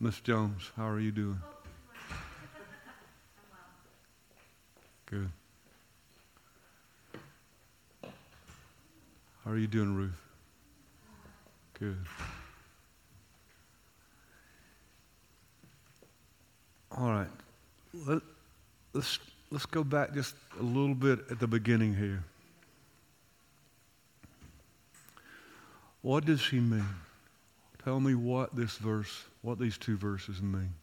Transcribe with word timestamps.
Miss 0.00 0.20
Jones, 0.20 0.70
how 0.76 0.88
are 0.88 1.00
you 1.00 1.10
doing? 1.10 1.40
Good. 5.06 5.28
How 9.44 9.50
are 9.50 9.56
you 9.56 9.66
doing, 9.66 9.96
Ruth? 9.96 10.20
Good. 11.80 11.96
All 16.96 17.10
right. 17.10 17.26
Let, 18.06 18.22
let's, 18.92 19.18
let's 19.50 19.66
go 19.66 19.82
back 19.82 20.14
just 20.14 20.36
a 20.60 20.62
little 20.62 20.94
bit 20.94 21.20
at 21.30 21.40
the 21.40 21.48
beginning 21.48 21.94
here. 21.94 22.22
What 26.02 26.24
does 26.24 26.46
he 26.46 26.60
mean? 26.60 26.86
Tell 27.88 28.00
me 28.00 28.14
what 28.14 28.54
this 28.54 28.76
verse, 28.76 29.24
what 29.40 29.58
these 29.58 29.78
two 29.78 29.96
verses 29.96 30.42
mean. 30.42 30.74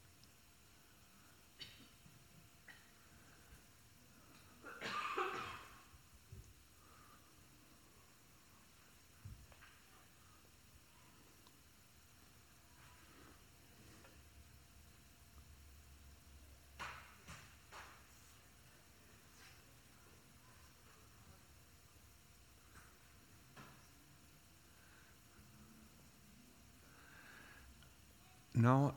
Now, 28.66 28.96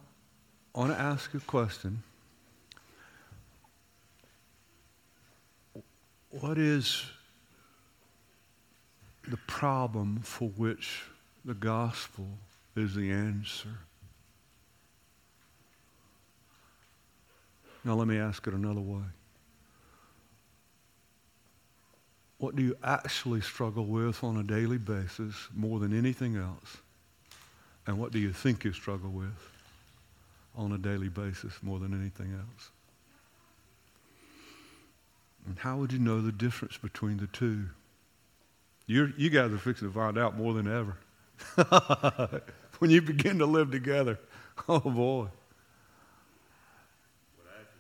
I 0.74 0.78
want 0.78 0.92
to 0.92 0.98
ask 0.98 1.34
a 1.34 1.41
question. 1.41 2.02
What 6.30 6.56
is 6.56 7.05
the 9.28 9.36
problem 9.47 10.20
for 10.22 10.48
which 10.48 11.02
the 11.44 11.52
gospel 11.52 12.25
is 12.77 12.94
the 12.94 13.10
answer? 13.10 13.69
Now, 17.84 17.92
let 17.92 18.08
me 18.08 18.16
ask 18.16 18.47
it 18.47 18.55
another 18.55 18.80
way. 18.80 19.05
What 22.38 22.56
do 22.56 22.62
you 22.62 22.75
actually 22.82 23.42
struggle 23.42 23.84
with 23.84 24.25
on 24.25 24.38
a 24.38 24.42
daily 24.42 24.78
basis 24.78 25.34
more 25.55 25.78
than 25.78 25.92
anything 25.92 26.36
else? 26.36 26.78
And 27.86 27.98
what 27.98 28.12
do 28.12 28.19
you 28.19 28.32
think 28.32 28.64
you 28.64 28.72
struggle 28.72 29.10
with 29.10 29.58
on 30.59 30.73
a 30.73 30.78
daily 30.78 31.09
basis 31.09 31.55
more 31.62 31.78
than 31.78 31.95
anything 31.95 32.34
else? 32.34 32.70
And 35.47 35.59
how 35.59 35.78
would 35.78 35.92
you 35.92 35.98
know 35.98 36.20
the 36.20 36.33
difference 36.33 36.77
between 36.77 37.17
the 37.17 37.28
two? 37.28 37.67
You're, 38.87 39.12
you 39.17 39.31
guys 39.31 39.53
are 39.53 39.59
fixing 39.59 39.89
to 39.89 39.95
find 39.95 40.19
out 40.19 40.37
more 40.37 40.53
than 40.53 40.67
ever. 40.67 40.98
when 42.81 42.91
you 42.91 43.00
begin 43.00 43.39
to 43.39 43.47
live 43.47 43.70
together, 43.70 44.19
oh 44.69 44.81
boy. 44.81 45.28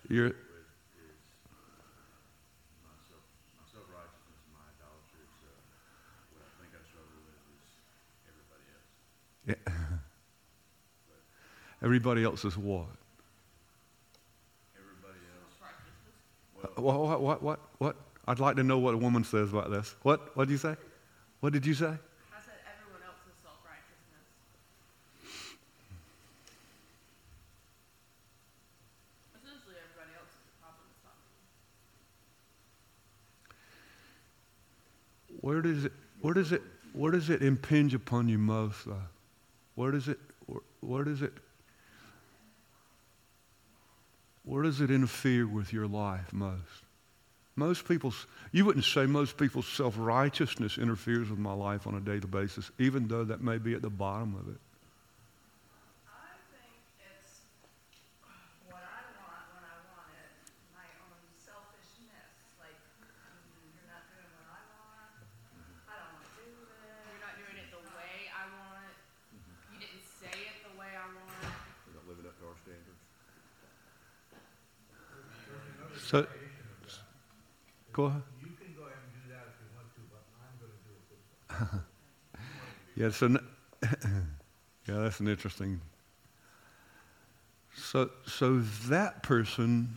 You're, 0.08 0.32
Yeah. 9.48 9.54
Everybody 11.82 12.24
else 12.24 12.44
is 12.44 12.56
what? 12.56 12.86
Everybody 14.76 15.20
else. 15.34 15.54
Uh, 16.76 16.80
What, 16.80 16.98
what, 17.00 17.20
what, 17.20 17.42
what, 17.42 17.60
what? 17.78 17.96
I'd 18.26 18.40
like 18.40 18.56
to 18.56 18.62
know 18.64 18.78
what 18.78 18.94
a 18.94 18.98
woman 18.98 19.24
says 19.24 19.50
about 19.52 19.70
this. 19.70 19.94
What, 20.02 20.36
what 20.36 20.48
did 20.48 20.52
you 20.52 20.58
say? 20.58 20.76
What 21.40 21.52
did 21.52 21.64
you 21.64 21.74
say? 21.74 21.86
I 21.86 22.40
said 22.42 22.58
everyone 22.66 23.02
else 23.06 23.22
is 23.30 23.34
self 23.40 23.56
righteousness. 23.64 24.26
Essentially, 29.40 29.76
everybody 29.78 30.18
else 30.18 30.28
is 30.34 30.42
a 30.50 30.56
problem. 30.60 30.82
It's 30.90 31.04
not 31.06 31.14
me. 35.30 35.38
Where 35.40 35.62
does 35.62 35.84
it, 35.84 35.92
where 36.20 36.34
does 36.34 36.50
it, 36.52 36.62
where 36.92 37.12
does 37.12 37.30
it 37.30 37.42
impinge 37.42 37.94
upon 37.94 38.28
you 38.28 38.36
most, 38.38 38.84
though? 38.84 38.96
Where 39.76 39.92
does 39.92 40.08
it, 40.08 40.18
where, 40.46 40.60
where 40.80 41.04
does 41.04 41.22
it, 41.22 41.32
where 44.48 44.62
does 44.62 44.80
it 44.80 44.90
interfere 44.90 45.46
with 45.46 45.74
your 45.74 45.86
life 45.86 46.32
most? 46.32 46.56
Most 47.54 47.86
people's, 47.86 48.26
you 48.50 48.64
wouldn't 48.64 48.86
say 48.86 49.04
most 49.04 49.36
people's 49.36 49.68
self-righteousness 49.68 50.78
interferes 50.78 51.28
with 51.28 51.38
my 51.38 51.52
life 51.52 51.86
on 51.86 51.96
a 51.96 52.00
daily 52.00 52.20
basis, 52.20 52.70
even 52.78 53.08
though 53.08 53.24
that 53.24 53.42
may 53.42 53.58
be 53.58 53.74
at 53.74 53.82
the 53.82 53.90
bottom 53.90 54.34
of 54.40 54.48
it. 54.48 54.56
I 56.08 56.32
think 56.48 56.80
it's 56.96 57.44
what 58.72 58.80
I 58.80 59.04
want 59.20 59.44
when 59.52 59.64
I 59.68 59.76
want 59.92 60.08
it, 60.16 60.32
my 60.72 60.88
own 60.96 61.20
selfishness. 61.36 62.32
Like, 62.56 62.78
mm, 63.04 63.36
you're 63.76 63.90
not 63.92 64.08
doing 64.16 64.32
what 64.32 64.48
I 64.48 64.64
want. 64.80 65.12
I 65.92 65.98
don't 66.00 66.08
want 66.14 66.24
to 66.24 66.40
do 66.40 66.48
this. 66.72 67.04
You're 67.04 67.20
not 67.20 67.36
doing 67.36 67.58
it 67.60 67.68
the 67.68 67.84
way 67.92 68.32
I 68.32 68.48
want. 68.48 68.96
You 69.76 69.82
didn't 69.82 70.08
say 70.08 70.32
it 70.32 70.64
the 70.64 70.72
way 70.80 70.88
I 70.96 71.04
want. 71.04 71.36
We're 71.84 72.00
not 72.00 72.08
living 72.08 72.24
up 72.24 72.32
to 72.40 72.48
our 72.48 72.56
standards. 72.64 72.96
So, 75.98 76.24
go 77.98 78.04
ahead. 78.04 78.22
You 78.40 78.46
can 78.46 78.74
go 78.76 78.82
ahead 78.82 78.98
and 79.02 79.12
do 79.12 79.34
that 79.34 79.48
if 79.50 79.58
you 79.58 79.66
want 79.74 79.90
to, 79.96 80.00
but 80.12 80.22
I'm 80.38 80.54
going 80.60 80.70
to 80.70 80.82
do 80.86 80.94
it 80.94 81.02
this 81.10 81.72
way. 81.72 81.80
Yeah, 82.94 83.10
so 83.10 83.26
yeah, 84.88 85.02
that's 85.02 85.20
an 85.20 85.26
interesting. 85.26 85.80
So, 87.76 88.10
so 88.26 88.60
that 88.88 89.22
person 89.22 89.88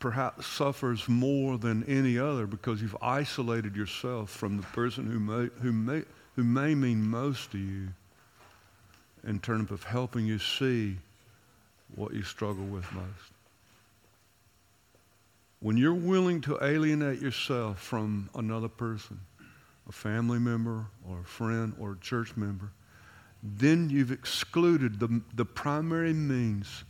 perhaps 0.00 0.46
suffers 0.46 1.08
more 1.08 1.58
than 1.58 1.84
any 1.84 2.18
other 2.18 2.46
because 2.46 2.82
you've 2.82 2.96
isolated 3.00 3.76
yourself 3.76 4.30
from 4.30 4.56
the 4.56 4.62
person 4.64 5.06
who 5.06 5.20
may, 5.20 5.48
who 5.62 5.72
may, 5.72 6.02
who 6.34 6.44
may 6.44 6.74
mean 6.74 7.08
most 7.08 7.52
to 7.52 7.58
you 7.58 7.88
in 9.24 9.38
terms 9.38 9.70
of 9.70 9.84
helping 9.84 10.26
you 10.26 10.40
see 10.40 10.96
what 11.94 12.12
you 12.14 12.22
struggle 12.22 12.64
with 12.64 12.90
most. 12.92 13.33
When 15.64 15.78
you're 15.78 15.94
willing 15.94 16.42
to 16.42 16.62
alienate 16.62 17.22
yourself 17.22 17.80
from 17.80 18.28
another 18.34 18.68
person, 18.68 19.18
a 19.88 19.92
family 19.92 20.38
member 20.38 20.84
or 21.08 21.20
a 21.20 21.24
friend 21.24 21.72
or 21.80 21.92
a 21.92 21.98
church 22.00 22.36
member, 22.36 22.70
then 23.42 23.88
you've 23.88 24.12
excluded 24.12 25.00
the, 25.00 25.22
the 25.36 25.44
primary 25.46 26.12
means 26.12 26.84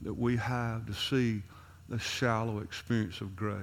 that 0.00 0.14
we 0.14 0.38
have 0.38 0.86
to 0.86 0.94
see 0.94 1.42
the 1.90 1.98
shallow 1.98 2.60
experience 2.60 3.20
of 3.20 3.36
grace, 3.36 3.58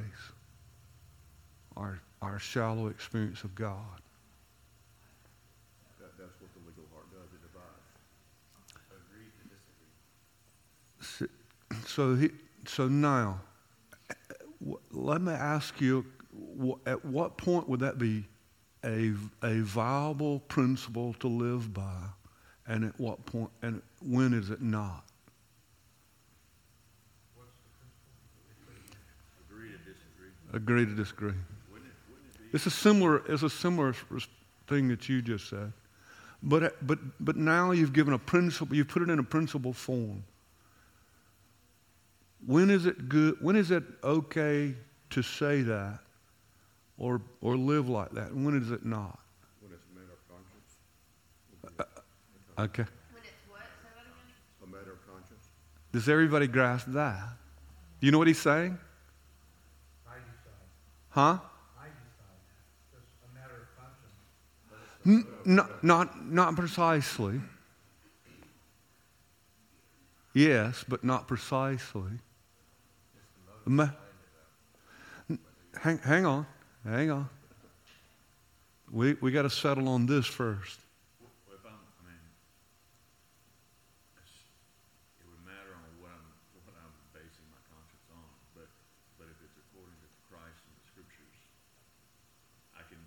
our, 1.75 2.00
our 2.22 2.38
shallow 2.38 2.90
experience 2.90 3.44
of 3.44 3.56
God. 3.56 3.80
That, 6.00 6.16
that's 6.16 6.40
what 6.40 6.54
the 6.54 6.59
legal 6.69 6.86
heart 6.94 7.08
does. 7.12 7.34
It 7.34 7.42
divides. 7.42 7.90
So, 8.69 8.94
Agree 9.09 9.31
to 11.18 11.25
disagree. 11.25 11.88
so, 11.88 12.16
he, 12.16 12.30
so 12.68 12.88
now, 12.88 13.42
let 14.91 15.22
me 15.22 15.31
ask 15.31 15.79
you, 15.79 16.06
at 16.85 17.03
what 17.06 17.38
point 17.38 17.68
would 17.69 17.79
that 17.81 17.97
be 17.97 18.25
a, 18.84 19.13
a 19.44 19.62
viable 19.62 20.40
principle 20.41 21.13
to 21.19 21.27
live 21.27 21.74
by? 21.74 22.04
And 22.68 22.83
at 22.83 23.00
what 23.00 23.25
point, 23.25 23.50
and 23.62 23.81
when 24.01 24.33
is 24.33 24.50
it 24.50 24.62
not? 24.62 25.06
Agree 29.50 29.69
to 29.69 29.77
disagree. 29.77 30.54
Agree 30.54 30.86
to 30.86 30.92
disagree. 30.95 31.33
Wouldn't 31.71 31.89
it, 31.89 32.12
wouldn't 32.12 32.36
it? 32.36 32.56
It's 32.56 32.65
a 32.65 32.71
similar, 32.71 33.24
it's 33.27 33.44
a 33.44 33.50
similar 33.50 33.94
thing 34.68 34.89
that 34.89 35.07
you 35.07 35.21
just 35.21 35.50
said. 35.50 35.71
But, 36.44 36.86
but, 36.86 37.00
but 37.19 37.36
now 37.36 37.71
you've 37.71 37.94
given 37.94 38.13
a 38.13 38.19
principle, 38.19 38.75
you've 38.75 38.89
put 38.89 39.01
it 39.01 39.10
in 39.10 39.19
a 39.19 39.24
principle 39.24 39.74
form. 39.74 40.24
When 42.45 42.69
is 42.69 42.86
it 42.86 43.10
good, 43.10 43.38
when 43.42 43.56
is 43.56 43.72
it 43.72 43.84
okay 44.04 44.75
to 45.10 45.22
say 45.22 45.62
that 45.63 46.00
or, 46.98 47.22
or 47.42 47.57
live 47.57 47.89
like 47.89 48.12
that? 48.12 48.31
And 48.31 48.45
when 48.45 48.62
is 48.62 48.72
it 48.72 48.86
not? 48.86 49.19
When 49.62 49.74
it's 49.74 49.84
a 49.92 50.00
matter 50.00 50.13
of 50.13 50.22
conscience. 50.30 52.00
Uh, 52.57 52.62
okay. 52.62 52.84
When 53.12 53.24
it's 53.24 53.34
what? 53.50 53.62
Say 53.81 53.89
that 53.95 54.01
again. 54.01 54.63
A 54.63 54.68
matter 54.68 54.94
of 54.94 55.07
conscience. 55.07 55.50
Does 55.92 56.07
everybody 56.07 56.48
grasp 56.48 56.88
that? 56.89 57.30
Do 58.00 58.06
you 58.06 58.12
know 58.12 58.19
what 58.19 58.28
he's 58.28 58.39
saying? 58.39 58.78
I 60.07 60.13
decide. 60.13 60.54
Huh? 61.10 61.38
I 61.80 61.86
decide. 61.86 62.38
It's 62.94 63.24
a 63.24 63.34
matter 63.34 63.63
of 63.63 63.68
conscience. 65.04 65.25
N- 65.45 65.56
not, 65.56 65.84
not, 65.84 66.25
not 66.25 66.56
precisely. 66.56 67.42
Yes, 70.34 70.86
but 70.88 71.04
not 71.04 71.28
precisely. 71.28 72.12
Hang, 75.84 76.00
hang 76.00 76.25
on. 76.25 76.46
Hang 76.86 77.12
on. 77.12 77.30
We, 78.90 79.14
we 79.19 79.31
got 79.31 79.44
to 79.44 79.50
settle 79.50 79.90
on 79.90 80.06
this 80.06 80.25
first. 80.25 80.80
Well, 81.19 81.60
if 81.60 81.66
I'm, 81.68 81.75
I 81.75 82.02
mean, 82.08 82.24
it's, 84.16 84.31
it 85.19 85.28
would 85.28 85.44
matter 85.44 85.75
on 85.75 85.84
what 86.00 86.16
I'm, 86.16 86.31
what 86.64 86.80
I'm 86.80 86.96
basing 87.12 87.44
my 87.52 87.60
conscience 87.68 88.08
on, 88.16 88.24
but, 88.56 88.72
but 89.19 89.28
if 89.28 89.36
it's 89.44 89.60
according 89.60 90.00
to 90.00 90.08
Christ 90.31 90.63
and 90.63 90.72
the 90.80 90.88
scriptures, 90.88 91.36
I 92.80 92.88
can, 92.88 93.04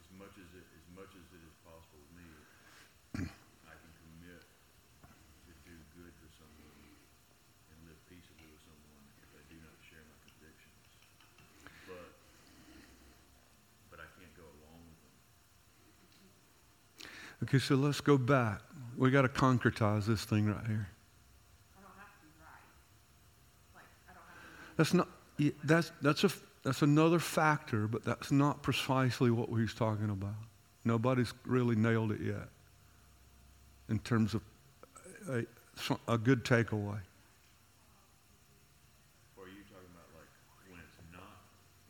as 0.00 0.08
much 0.16 0.32
as 0.40 0.48
it, 0.56 0.64
as 0.64 0.88
much 0.96 1.12
as 1.12 1.28
it 1.36 1.44
is 1.44 1.52
possible 1.60 2.00
with 2.00 2.16
me, 2.16 3.28
I 3.68 3.76
can 3.76 3.92
commit 4.00 4.40
to 4.40 5.52
do 5.68 5.76
good 5.92 6.16
to 6.24 6.26
someone 6.40 6.80
and 7.68 7.76
live 7.84 8.00
peaceably 8.08 8.48
with 8.48 8.64
someone 8.64 9.04
if 9.20 9.28
they 9.36 9.44
do 9.52 9.60
not 9.60 9.76
share 9.84 10.00
my 10.08 10.16
convictions. 10.24 10.88
But, 11.84 12.16
but 13.92 14.00
I 14.00 14.08
can't 14.16 14.32
go 14.40 14.48
along 14.48 14.80
with 14.88 14.98
them. 15.04 15.14
Okay, 17.42 17.58
so 17.58 17.74
let's 17.74 18.00
go 18.00 18.16
back. 18.16 18.60
We 18.96 19.10
got 19.10 19.22
to 19.22 19.28
concretize 19.28 20.06
this 20.06 20.24
thing 20.24 20.46
right 20.46 20.66
here. 20.66 20.88
I 21.76 21.80
don't 21.82 21.92
have 21.98 22.08
to 22.08 22.20
be 22.22 22.30
right. 22.40 22.64
Like, 23.74 23.84
I 24.08 24.12
don't 24.14 24.24
have 24.26 24.40
to. 24.42 24.76
That's 24.76 24.94
not. 24.94 25.08
That's 25.64 25.92
that's 26.00 26.24
a 26.24 26.30
that's 26.64 26.82
another 26.82 27.18
factor, 27.18 27.86
but 27.86 28.04
that's 28.04 28.32
not 28.32 28.62
precisely 28.62 29.30
what 29.30 29.50
he's 29.50 29.74
talking 29.74 30.10
about. 30.10 30.34
Nobody's 30.84 31.34
really 31.44 31.76
nailed 31.76 32.12
it 32.12 32.20
yet. 32.20 32.48
In 33.88 34.00
terms 34.00 34.34
of 34.34 34.42
a, 35.30 35.46
a 36.08 36.18
good 36.18 36.42
takeaway. 36.42 36.98
Or 39.38 39.46
are 39.46 39.52
you 39.52 39.62
talking 39.70 39.92
about 39.94 40.10
like 40.16 40.26
when 40.66 40.82
it's 40.82 40.98
not, 41.14 41.38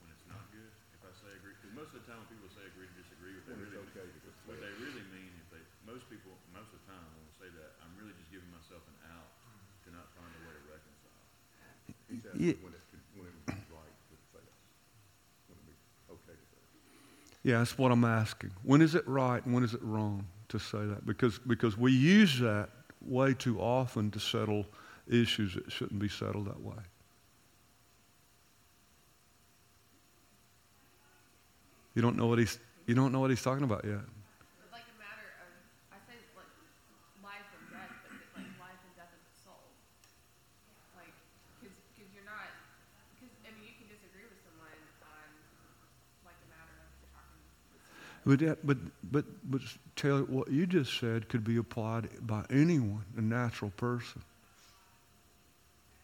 when 0.04 0.12
it's 0.12 0.28
not 0.28 0.44
good? 0.52 0.68
If 0.92 1.00
I 1.08 1.12
say 1.16 1.32
agree, 1.40 1.56
because 1.56 1.72
most 1.72 1.96
of 1.96 2.04
the 2.04 2.08
time 2.10 2.20
when 2.20 2.28
people 2.36 2.52
say 2.52 2.68
agree 2.68 2.84
to 2.84 2.96
disagree, 3.00 3.32
what 3.40 3.48
they 3.48 3.56
When 3.56 3.64
it's 3.64 3.80
really, 3.80 3.96
okay 3.96 4.12
to 4.12 4.20
just 4.28 4.36
what 4.44 4.60
say 4.60 4.68
they 4.68 4.74
really 4.76 5.08
mean, 5.08 5.32
if 5.40 5.48
they, 5.56 5.62
most 5.88 6.04
people, 6.12 6.36
most 6.52 6.68
of 6.68 6.84
the 6.84 6.92
time 6.92 7.00
when 7.00 7.24
they 7.24 7.32
say 7.40 7.48
that, 7.48 7.80
I'm 7.80 7.96
really 7.96 8.12
just 8.20 8.28
giving 8.28 8.52
myself 8.52 8.84
an 8.92 8.96
out 9.16 9.32
to 9.88 9.88
not 9.88 10.04
find 10.20 10.28
a 10.28 10.40
way 10.44 10.52
to 10.52 10.64
reconcile. 10.68 11.24
He's 12.12 12.25
Yeah. 12.38 12.52
when 12.62 12.72
when 13.14 13.26
it 13.26 13.34
would 13.46 13.56
right 13.72 13.94
to 14.10 14.16
say 14.32 14.40
that. 14.40 14.58
When 15.48 15.58
it 15.58 15.66
be 15.66 16.12
okay 16.12 16.32
to 16.32 16.46
say 16.50 16.60
that. 16.62 17.48
Yeah, 17.48 17.58
that's 17.58 17.78
what 17.78 17.92
I'm 17.92 18.04
asking. 18.04 18.50
When 18.62 18.82
is 18.82 18.94
it 18.94 19.06
right 19.06 19.44
and 19.44 19.54
when 19.54 19.64
is 19.64 19.74
it 19.74 19.82
wrong 19.82 20.26
to 20.48 20.58
say 20.58 20.84
that? 20.84 21.06
Because 21.06 21.38
because 21.38 21.76
we 21.78 21.92
use 21.92 22.38
that 22.40 22.70
way 23.02 23.34
too 23.34 23.60
often 23.60 24.10
to 24.10 24.20
settle 24.20 24.66
issues 25.08 25.54
that 25.54 25.70
shouldn't 25.70 26.00
be 26.00 26.08
settled 26.08 26.46
that 26.46 26.60
way. 26.60 26.82
You 31.94 32.02
don't 32.02 32.16
know 32.16 32.26
what 32.26 32.38
he's 32.38 32.58
you 32.86 32.94
don't 32.94 33.10
know 33.10 33.20
what 33.20 33.30
he's 33.30 33.42
talking 33.42 33.64
about 33.64 33.84
yet. 33.84 34.04
It's 34.04 34.70
like 34.70 34.84
a 34.86 34.98
matter 35.00 35.26
of, 35.42 35.50
I 35.90 35.98
say 36.06 36.14
like 36.36 36.46
life 37.24 37.48
and 37.56 37.64
death, 37.72 37.90
but 38.04 38.14
it's 38.20 38.30
like 38.36 38.46
life 38.62 38.78
and 38.84 38.92
death 38.94 39.10
of 39.10 39.22
the 39.26 39.34
soul. 39.42 39.66
Like, 40.94 41.10
cause, 41.58 41.74
cause 41.98 42.06
you're 42.14 42.28
not, 42.28 42.46
cause, 43.18 43.32
I 43.42 43.50
mean, 43.58 43.66
you 43.66 43.74
can 43.74 43.90
disagree 43.90 44.28
with 44.28 44.38
someone 44.44 44.76
on 45.02 45.26
like 46.22 46.38
a 46.38 46.48
matter 46.52 46.78
of 46.78 46.90
talking 47.10 47.42
with 47.74 47.82
someone. 47.90 48.15
But, 48.26 48.40
that, 48.40 48.66
but, 48.66 48.78
but, 49.06 49.24
but 49.46 49.62
Taylor, 49.94 50.26
what 50.26 50.50
you 50.50 50.66
just 50.66 50.98
said 50.98 51.28
could 51.28 51.44
be 51.44 51.58
applied 51.58 52.10
by 52.26 52.42
anyone, 52.50 53.06
a 53.16 53.22
natural 53.22 53.70
person. 53.78 54.20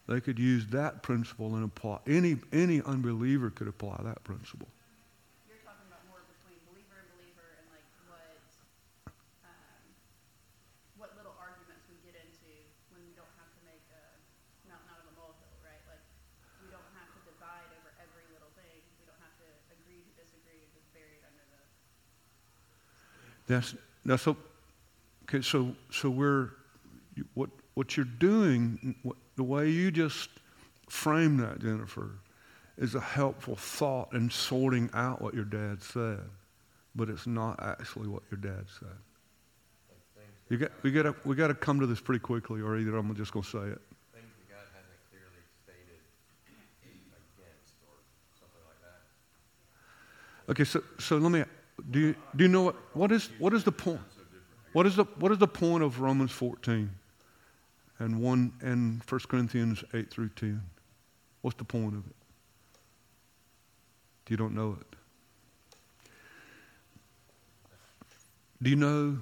They 0.07 0.21
could 0.23 0.39
use 0.39 0.71
that 0.71 1.03
principle 1.03 1.59
and 1.59 1.65
apply, 1.67 1.99
any, 2.07 2.39
any 2.55 2.79
unbeliever 2.79 3.51
could 3.51 3.67
apply 3.67 3.99
that 4.07 4.23
principle. 4.23 4.71
You're 5.51 5.59
talking 5.67 5.83
about 5.91 6.07
more 6.07 6.23
between 6.31 6.63
believer 6.71 6.95
and 7.03 7.11
believer 7.19 7.49
and 7.59 7.67
like 7.75 7.87
what, 8.07 8.23
um, 9.43 9.83
what 10.95 11.11
little 11.19 11.35
arguments 11.43 11.83
we 11.91 11.99
get 12.07 12.15
into 12.15 12.55
when 12.95 13.03
we 13.03 13.19
don't 13.19 13.35
have 13.35 13.51
to 13.51 13.63
make 13.67 13.83
a 13.91 14.03
mountain 14.71 14.87
out 14.95 15.03
of 15.03 15.11
a 15.11 15.15
molehill, 15.19 15.59
right? 15.67 15.83
Like, 15.91 16.03
we 16.63 16.71
don't 16.71 16.87
have 16.95 17.11
to 17.19 17.21
divide 17.27 17.67
over 17.83 17.91
every 17.99 18.31
little 18.31 18.51
thing. 18.55 18.79
We 19.03 19.11
don't 19.11 19.23
have 19.27 19.35
to 19.43 19.49
agree 19.75 20.07
to 20.07 20.13
disagree 20.15 20.63
and 20.63 20.71
just 20.71 20.87
bury 20.95 21.19
it 21.19 21.27
under 21.27 21.43
the 21.51 21.63
That's, 24.05 24.27
okay, 24.27 25.43
so, 25.43 25.75
so 25.91 26.11
we're, 26.11 26.51
what, 27.35 27.51
what 27.75 27.97
you're 27.97 28.07
doing, 28.07 28.95
what, 29.03 29.17
the 29.37 29.43
way 29.43 29.71
you 29.71 29.91
just 29.91 30.29
framed 30.89 31.41
that, 31.41 31.61
Jennifer, 31.61 32.11
is 32.79 32.95
a 32.95 33.01
helpful 33.01 33.57
thought 33.57 34.13
in 34.13 34.31
sorting 34.31 34.91
out 34.95 35.21
what 35.21 35.35
your 35.35 35.45
dad 35.45 35.83
said, 35.83 36.21
but 36.95 37.09
it's 37.09 37.27
not 37.27 37.63
actually 37.63 38.09
what 38.09 38.23
your 38.31 38.41
dad 38.41 38.65
said. 38.79 38.97
You 40.49 40.59
got, 40.59 40.71
we 40.83 40.91
got 40.91 41.05
to 41.05 41.15
we 41.25 41.35
got 41.35 41.47
to 41.47 41.55
come 41.55 41.81
to 41.81 41.87
this 41.87 42.01
pretty 42.01 42.19
quickly, 42.19 42.61
or 42.61 42.77
either 42.77 42.95
I'm 42.95 43.15
just 43.17 43.33
going 43.33 43.43
to 43.43 43.49
say 43.49 43.59
it. 43.59 43.81
things 44.13 44.29
that 44.37 44.49
God 44.51 44.69
hasn't 44.77 45.01
clearly 45.09 45.41
stated 45.65 46.05
against 47.41 47.73
or 47.89 47.97
something 48.39 48.61
like. 48.69 50.51
Okay, 50.51 50.65
so 50.65 50.83
so 50.99 51.17
let 51.17 51.33
me. 51.33 51.45
Do 51.91 51.99
you 51.99 52.15
do 52.37 52.45
you 52.45 52.49
know 52.49 52.63
what 52.63 52.77
what 52.95 53.13
is 53.13 53.31
what 53.39 53.53
is 53.53 53.65
the 53.65 53.73
point? 53.73 54.01
What 54.73 54.87
is 54.87 54.97
the 54.97 55.05
what 55.19 55.33
is 55.33 55.39
the 55.39 55.49
point 55.49 55.83
of 55.83 56.01
Romans 56.01 56.31
14 56.31 56.91
and 57.99 58.21
one 58.21 58.53
and 58.61 59.03
1 59.09 59.21
Corinthians 59.29 59.85
8 59.93 60.11
through 60.11 60.31
10? 60.31 60.63
What's 61.43 61.57
the 61.59 61.65
point 61.65 61.95
of 61.95 62.07
it? 62.07 62.17
You 64.33 64.39
don't 64.39 64.55
know 64.55 64.79
it. 64.81 64.97
Do 68.63 68.71
you 68.71 68.77
know? 68.77 69.19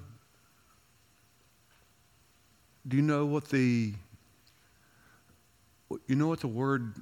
Do 2.87 2.97
you 2.97 3.03
know 3.03 3.27
what 3.27 3.49
the? 3.49 3.93
You 6.07 6.15
know 6.15 6.29
what 6.29 6.39
the 6.39 6.47
word 6.47 6.95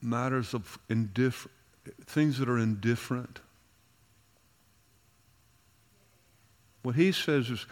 matters 0.00 0.54
of 0.54 0.78
indifferent 0.88 1.50
things 2.06 2.38
that 2.38 2.48
are 2.48 2.58
indifferent. 2.58 3.40
What 6.84 6.94
he 6.96 7.12
says 7.12 7.48
is 7.48 7.64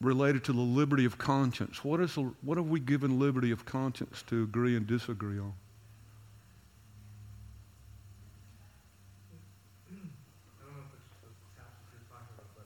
related 0.00 0.42
to 0.44 0.54
the 0.54 0.60
liberty 0.62 1.04
of 1.04 1.18
conscience. 1.18 1.84
What 1.84 2.00
is 2.00 2.14
the, 2.14 2.32
what 2.40 2.56
have 2.56 2.66
we 2.66 2.80
given 2.80 3.18
liberty 3.20 3.50
of 3.50 3.66
conscience 3.66 4.24
to 4.28 4.42
agree 4.42 4.74
and 4.74 4.86
disagree 4.86 5.38
on? 5.38 5.52
I 9.84 9.92
don't 10.64 10.72
know 10.72 10.80
if 10.80 10.96
it's 10.96 11.12
the 11.20 11.28
passage 11.60 11.92
you're 11.92 12.08
talking 12.08 12.32
about, 12.40 12.48
but 12.56 12.64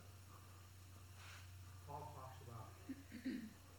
Paul 1.89 2.15
talks 2.15 2.39
about 2.47 2.71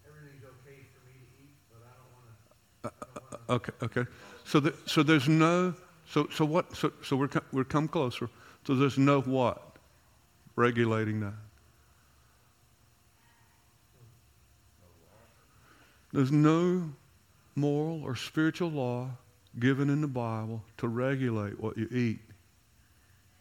everything's 0.06 0.44
okay 0.44 0.84
for 0.92 1.00
me 1.08 1.24
to 1.24 1.28
eat, 1.40 1.56
but 1.72 1.88
I 1.88 1.96
don't 1.96 2.12
wanna, 2.12 2.36
I 2.84 2.92
don't 3.00 3.16
wanna 3.32 3.56
Okay, 3.56 4.02
okay. 4.02 4.12
So, 4.44 4.60
the, 4.60 4.74
so 4.86 5.04
there's 5.04 5.30
no. 5.30 5.74
So, 6.06 6.28
so 6.36 6.44
what? 6.44 6.76
So, 6.76 6.92
so 7.02 7.16
we're 7.16 7.30
we're 7.54 7.64
come 7.64 7.88
closer. 7.88 8.30
So 8.68 8.76
there's 8.76 8.98
no 8.98 9.22
what 9.22 9.78
regulating 10.58 11.22
that. 11.22 11.34
There's 16.14 16.32
no 16.32 16.90
moral 17.56 18.04
or 18.04 18.16
spiritual 18.16 18.70
law 18.70 19.10
given 19.60 19.90
in 19.90 20.02
the 20.02 20.08
Bible 20.08 20.64
to 20.78 20.88
regulate 20.88 21.60
what 21.60 21.78
you 21.78 21.88
eat. 21.92 22.20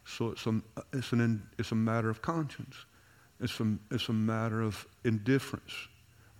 So 0.05 0.29
it's 0.29 0.45
a, 0.45 0.61
it's, 0.93 1.11
an, 1.11 1.41
it's 1.57 1.71
a 1.71 1.75
matter 1.75 2.09
of 2.09 2.21
conscience. 2.21 2.75
It's 3.39 3.59
a, 3.59 3.75
it's 3.89 4.09
a 4.09 4.13
matter 4.13 4.61
of 4.61 4.85
indifference. 5.03 5.73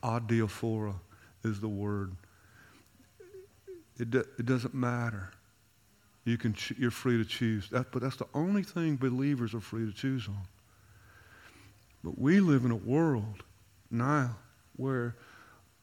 Adiaphora 0.04 0.96
is 1.44 1.60
the 1.60 1.68
word. 1.68 2.16
It, 4.00 4.12
do, 4.12 4.20
it 4.38 4.46
doesn't 4.46 4.74
matter. 4.74 5.32
You 6.26 6.38
can, 6.38 6.56
you're 6.78 6.92
free 6.92 7.18
to 7.18 7.26
choose. 7.26 7.70
That, 7.70 7.92
but 7.92 8.02
that's 8.02 8.18
the 8.18 8.28
only 8.34 8.64
thing 8.64 8.96
believers 8.96 9.54
are 9.54 9.60
free 9.62 9.86
to 9.86 9.94
choose 9.94 10.28
on. 10.28 10.48
But 12.04 12.20
we 12.20 12.40
live 12.40 12.66
in 12.66 12.72
a 12.72 12.76
world 12.76 13.44
now 13.90 14.36
where 14.76 15.16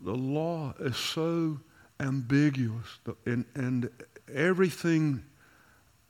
the 0.00 0.14
law 0.14 0.74
is 0.80 0.96
so 0.96 1.58
ambiguous, 2.00 2.98
and, 3.26 3.44
and 3.54 3.90
everything, 4.32 5.22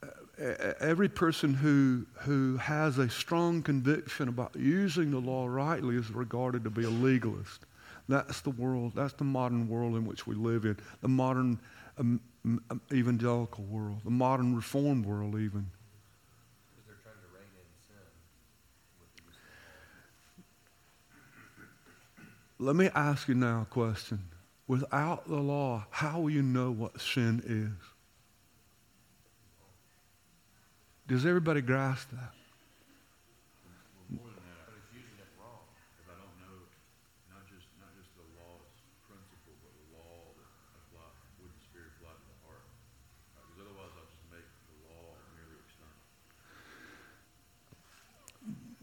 e- 0.05 0.45
every 0.81 1.09
person 1.09 1.55
who, 1.55 2.05
who 2.21 2.57
has 2.59 2.99
a 2.99 3.09
strong 3.09 3.63
conviction 3.63 4.29
about 4.29 4.55
using 4.57 5.11
the 5.11 5.19
law 5.19 5.47
rightly 5.47 5.97
is 5.97 6.11
regarded 6.11 6.65
to 6.65 6.71
be 6.71 6.85
a 6.85 6.91
legalist. 6.91 7.65
That's 8.09 8.41
the 8.41 8.51
world, 8.51 8.93
that's 8.95 9.15
the 9.15 9.25
modern 9.25 9.69
world 9.69 9.95
in 9.97 10.07
which 10.07 10.27
we 10.27 10.35
live 10.35 10.65
in, 10.65 10.77
the 11.01 11.09
modern 11.09 11.59
um, 11.99 12.21
um, 12.45 12.81
evangelical 12.93 13.65
world, 13.65 14.01
the 14.05 14.11
modern 14.11 14.55
reformed 14.55 15.05
world, 15.05 15.35
even. 15.35 15.67
Because 16.71 16.87
they're 16.87 16.97
trying 17.03 17.21
to 17.21 17.29
rein 17.35 17.51
in 17.57 17.69
sin 17.89 18.01
with 19.01 19.11
the 19.17 19.23
use 19.27 19.37
of 19.37 19.53
the 22.17 22.23
law. 22.23 22.48
Let 22.59 22.75
me 22.77 22.89
ask 22.95 23.29
you 23.29 23.35
now 23.35 23.63
a 23.63 23.65
question. 23.65 24.21
Without 24.67 25.29
the 25.29 25.37
law, 25.37 25.87
how 25.91 26.21
will 26.21 26.31
you 26.31 26.43
know 26.43 26.71
what 26.71 27.01
sin 27.01 27.43
is? 27.47 27.71
Does 31.07 31.25
everybody 31.25 31.63
grasp 31.63 32.11
that? 32.11 32.33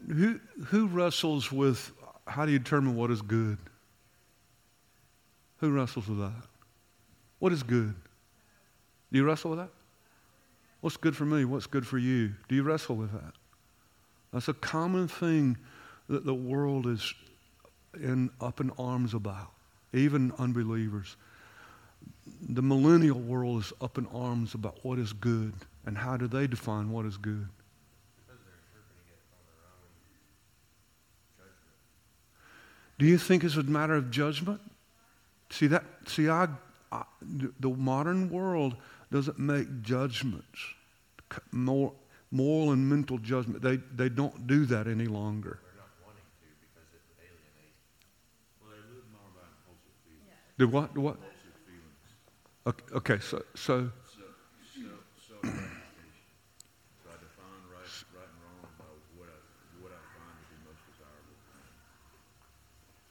Who, 0.08 0.38
who 0.66 0.86
wrestles 0.86 1.50
with 1.50 1.90
how 2.36 2.44
do 2.44 2.52
you 2.52 2.58
determine 2.58 2.94
what 2.94 3.10
is 3.10 3.22
good? 3.22 3.56
Who 5.60 5.70
wrestles 5.70 6.06
with 6.06 6.18
that? 6.18 6.42
What 7.38 7.50
is 7.50 7.62
good? 7.62 7.94
Do 9.10 9.18
you 9.18 9.24
wrestle 9.24 9.52
with 9.52 9.58
that? 9.60 9.70
What's 10.82 10.98
good 10.98 11.16
for 11.16 11.24
me? 11.24 11.46
What's 11.46 11.66
good 11.66 11.86
for 11.86 11.96
you? 11.96 12.34
Do 12.50 12.54
you 12.54 12.62
wrestle 12.62 12.96
with 12.96 13.10
that? 13.12 13.32
That's 14.34 14.48
a 14.48 14.54
common 14.54 15.08
thing 15.08 15.56
that 16.10 16.26
the 16.26 16.34
world 16.34 16.86
is 16.86 17.14
in, 17.94 18.28
up 18.38 18.60
in 18.60 18.70
arms 18.78 19.14
about, 19.14 19.52
even 19.94 20.30
unbelievers. 20.38 21.16
The 22.50 22.60
millennial 22.60 23.18
world 23.18 23.62
is 23.62 23.72
up 23.80 23.96
in 23.96 24.06
arms 24.08 24.52
about 24.52 24.84
what 24.84 24.98
is 24.98 25.14
good 25.14 25.54
and 25.86 25.96
how 25.96 26.18
do 26.18 26.28
they 26.28 26.46
define 26.46 26.90
what 26.90 27.06
is 27.06 27.16
good. 27.16 27.48
Because 28.26 28.42
they're 28.44 28.60
interpreting 28.60 29.08
it 29.08 29.24
on 29.32 29.40
their 29.48 29.64
own 29.72 29.88
judgment. 31.38 31.76
Do 32.98 33.06
you 33.06 33.18
think 33.18 33.44
it's 33.44 33.56
a 33.56 33.62
matter 33.62 33.94
of 33.94 34.10
judgment? 34.10 34.60
See 35.50 35.66
that? 35.68 35.84
See, 36.06 36.28
I, 36.28 36.48
I, 36.90 37.04
the 37.60 37.68
modern 37.68 38.30
world 38.30 38.76
doesn't 39.12 39.38
make 39.38 39.82
judgments, 39.82 40.58
more 41.52 41.92
moral 42.30 42.72
and 42.72 42.88
mental 42.88 43.18
judgment. 43.18 43.62
They 43.62 43.76
they 43.94 44.08
don't 44.08 44.46
do 44.46 44.64
that 44.66 44.88
any 44.88 45.06
longer. 45.06 45.60
They're 45.62 45.78
not 45.78 45.90
wanting 46.02 46.24
to 46.40 46.48
because 46.58 46.88
it 46.94 47.02
would 47.06 47.20
alienate. 47.22 47.76
Well, 48.60 48.72
they 48.72 48.82
live 48.90 49.06
more 49.12 49.30
by 49.36 49.46
impulsive 49.46 49.94
feelings. 50.02 50.26
Yeah. 50.26 50.58
Do 50.58 50.68
what? 50.68 50.94
Do 50.94 51.00
what? 51.02 51.16
Impulsive 51.16 51.54
feelings. 51.68 52.08
Okay, 52.66 52.86
okay, 52.96 53.18
so 53.22 53.44
so 53.54 53.92
So, 54.02 54.24
self, 54.74 55.04
self-gratification. 55.22 56.26
So 56.98 57.12
I 57.12 57.16
define 57.22 57.62
right, 57.70 57.86
right 58.16 58.26
and 58.26 58.40
wrong 58.42 58.66
by 58.80 58.90
what 59.14 59.30
I, 59.30 59.38
what 59.78 59.92
I 59.94 60.00
find 60.16 60.34
to 60.34 60.44
be 60.50 60.58
most 60.66 60.82
desirable 60.90 61.38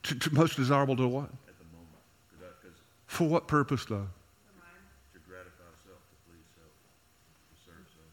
to, 0.06 0.16
to 0.16 0.34
most 0.34 0.56
desirable 0.56 0.96
to 0.96 1.08
what? 1.08 1.26
at 1.26 1.58
the 1.58 1.66
moment. 1.74 2.00
Because 2.32 2.54
because 2.62 2.78
For 3.08 3.28
what 3.28 3.48
purpose 3.48 3.86
though? 3.86 4.08
to 5.14 5.20
gratify 5.28 5.64
self, 5.86 6.00
to 6.00 6.16
please 6.28 6.46
self, 6.56 6.72
to 7.50 7.56
serve 7.66 7.86
self. 7.96 8.12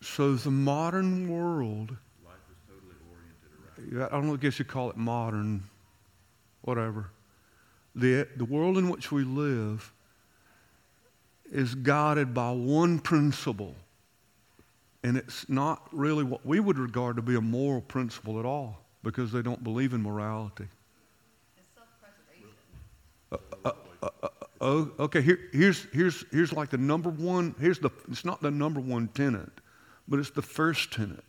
So 0.00 0.34
the 0.34 0.50
modern 0.50 1.28
world, 1.28 1.96
Life 2.24 2.34
is 2.50 2.56
totally 2.68 2.96
oriented 3.10 4.00
around. 4.00 4.12
I 4.12 4.16
don't 4.16 4.26
know, 4.26 4.34
I 4.34 4.36
guess 4.36 4.58
you 4.58 4.64
call 4.64 4.90
it 4.90 4.96
modern, 4.96 5.62
whatever. 6.62 7.10
The, 7.94 8.28
the 8.36 8.44
world 8.44 8.78
in 8.78 8.88
which 8.90 9.10
we 9.10 9.24
live 9.24 9.92
is 11.50 11.74
guided 11.74 12.34
by 12.34 12.50
one 12.52 12.98
principle. 12.98 13.74
And 15.08 15.16
it's 15.16 15.48
not 15.48 15.88
really 15.90 16.22
what 16.22 16.44
we 16.44 16.60
would 16.60 16.78
regard 16.78 17.16
to 17.16 17.22
be 17.22 17.34
a 17.34 17.40
moral 17.40 17.80
principle 17.80 18.38
at 18.38 18.44
all 18.44 18.84
because 19.02 19.32
they 19.32 19.40
don't 19.40 19.64
believe 19.64 19.94
in 19.94 20.02
morality. 20.02 20.66
Oh, 24.60 24.90
okay. 24.98 25.22
Here, 25.22 25.38
here's, 25.50 25.86
here's, 25.94 26.26
here's 26.30 26.52
like 26.52 26.68
the 26.68 26.76
number 26.76 27.08
one, 27.08 27.54
here's 27.58 27.78
the, 27.78 27.88
it's 28.10 28.26
not 28.26 28.42
the 28.42 28.50
number 28.50 28.80
one 28.80 29.08
tenant, 29.08 29.62
but 30.06 30.18
it's 30.18 30.28
the 30.28 30.42
first 30.42 30.92
tenant. 30.92 31.24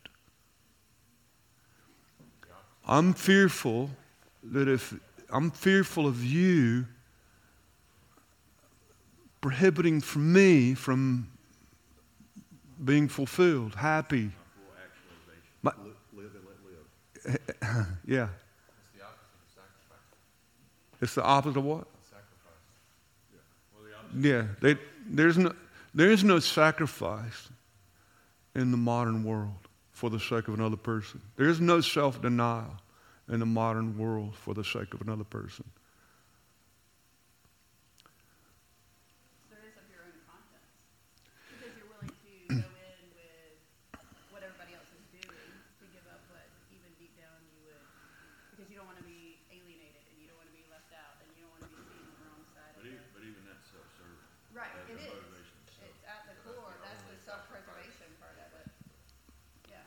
I'm 2.85 3.13
fearful 3.13 3.91
that 4.43 4.67
if, 4.67 4.93
I'm 5.29 5.51
fearful 5.51 6.05
of 6.05 6.21
you 6.21 6.85
prohibiting 9.39 10.01
from 10.01 10.33
me 10.33 10.73
from 10.73 11.29
being 12.83 13.07
fulfilled, 13.07 13.75
happy. 13.75 14.31
My, 15.61 15.71
Live 16.13 16.31
and 16.35 16.45
let 16.45 16.57
live. 16.65 17.87
yeah. 18.05 18.27
It's 18.29 18.95
the 18.95 19.03
opposite 19.03 19.41
of 19.43 19.49
sacrifice. 19.53 21.01
It's 21.01 21.15
the 21.15 21.23
opposite 21.23 21.57
of 21.59 21.65
what? 21.65 21.87
Sacrifice. 22.09 22.63
Well. 23.75 24.21
Yeah, 24.21 24.43
they, 24.61 24.77
there's 25.07 25.37
no, 25.37 25.53
there 25.93 26.09
is 26.11 26.23
no 26.23 26.39
sacrifice 26.39 27.49
in 28.55 28.71
the 28.71 28.77
modern 28.77 29.23
world 29.23 29.67
for 29.91 30.09
the 30.09 30.19
sake 30.19 30.47
of 30.47 30.53
another 30.53 30.77
person. 30.77 31.21
There 31.35 31.49
is 31.49 31.59
no 31.59 31.81
self 31.81 32.21
denial 32.21 32.73
in 33.29 33.39
the 33.39 33.45
modern 33.45 33.97
world 33.97 34.35
for 34.35 34.53
the 34.53 34.63
sake 34.63 34.93
of 34.93 35.01
another 35.01 35.23
person. 35.25 35.65
There 39.51 39.59
is 39.61 39.75
of 39.77 39.85
your 39.91 40.01
own 40.07 40.15
conscience. 40.25 40.65
Because 41.51 41.75
you're 41.77 41.91
willing 41.93 42.09
to 42.09 42.15
go 42.49 42.63
in 42.79 42.99
with 43.13 43.53
what 44.33 44.41
everybody 44.41 44.73
else 44.73 44.89
is 44.97 45.05
doing 45.13 45.29
to 45.29 45.85
give 45.93 46.05
up 46.09 46.23
what 46.33 46.47
even 46.73 46.89
deep 46.97 47.13
down 47.21 47.37
you 47.53 47.69
would, 47.69 47.85
because 48.55 48.65
you 48.71 48.79
don't 48.81 48.89
want 48.89 48.97
to 48.97 49.05
be 49.05 49.37
alienated 49.53 50.01
and 50.09 50.17
you 50.17 50.25
don't 50.31 50.39
want 50.41 50.49
to 50.49 50.57
be 50.57 50.65
left 50.73 50.89
out 50.95 51.21
and 51.21 51.29
you 51.37 51.45
don't 51.45 51.53
want 51.53 51.69
to 51.69 51.71
be 51.75 51.85
seen 51.85 52.01
on 52.01 52.17
the 52.17 52.23
wrong 52.33 52.41
side 52.49 52.73
But 52.73 52.87
of 52.87 52.89
even, 52.89 53.03
it. 53.05 53.13
but 53.13 53.21
even 53.29 53.41
that's 53.45 53.67
self-serving. 53.69 54.25
Right, 54.57 54.73
That's 54.73 54.89
it 54.89 54.97
the 54.97 55.05
is. 55.05 55.13
motivation 55.21 55.53
of 55.61 55.69
self. 55.69 55.85
It's 55.93 56.01
at 56.09 56.21
the 56.25 56.35
core, 56.41 56.73
that's 56.81 57.03
the 57.05 57.17
self-preservation 57.21 58.09
part 58.17 58.41
of 58.41 58.49
it. 58.57 58.67
Yeah. 59.69 59.85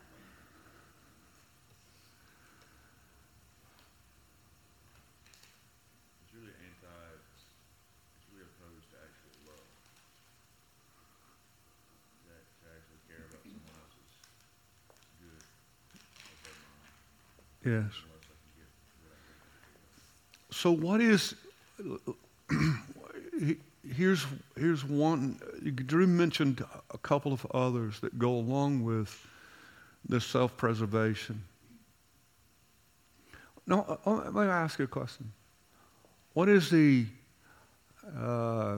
It's 6.23 6.31
really 6.33 6.55
anti, 6.63 6.87
it's 7.19 8.25
really 8.31 8.47
opposed 8.47 8.87
to 8.93 8.97
actual 9.03 9.35
love. 9.51 9.67
That, 12.31 12.41
to 12.63 12.65
actually 12.73 13.01
care 13.05 13.23
about 13.27 13.43
someone 13.43 13.77
else's 13.83 14.15
good 15.21 15.43
above 15.43 16.57
mine, 16.63 16.95
Yes. 17.65 17.91
So, 20.51 20.71
what 20.71 21.01
is. 21.01 21.35
Here's, 23.85 24.25
here's 24.57 24.85
one. 24.85 25.39
Drew 25.75 26.07
mentioned 26.07 26.63
a 26.93 26.97
couple 26.99 27.33
of 27.33 27.45
others 27.47 27.99
that 27.99 28.17
go 28.17 28.31
along 28.31 28.83
with 28.83 29.27
this 30.07 30.25
self 30.25 30.55
preservation. 30.55 31.43
No, 33.67 33.81
uh, 33.81 34.09
uh, 34.09 34.15
let 34.31 34.45
me 34.45 34.51
ask 34.51 34.79
you 34.79 34.85
a 34.85 34.87
question. 34.87 35.31
What 36.33 36.49
is 36.49 36.69
the 36.69 37.05
uh, 38.17 38.77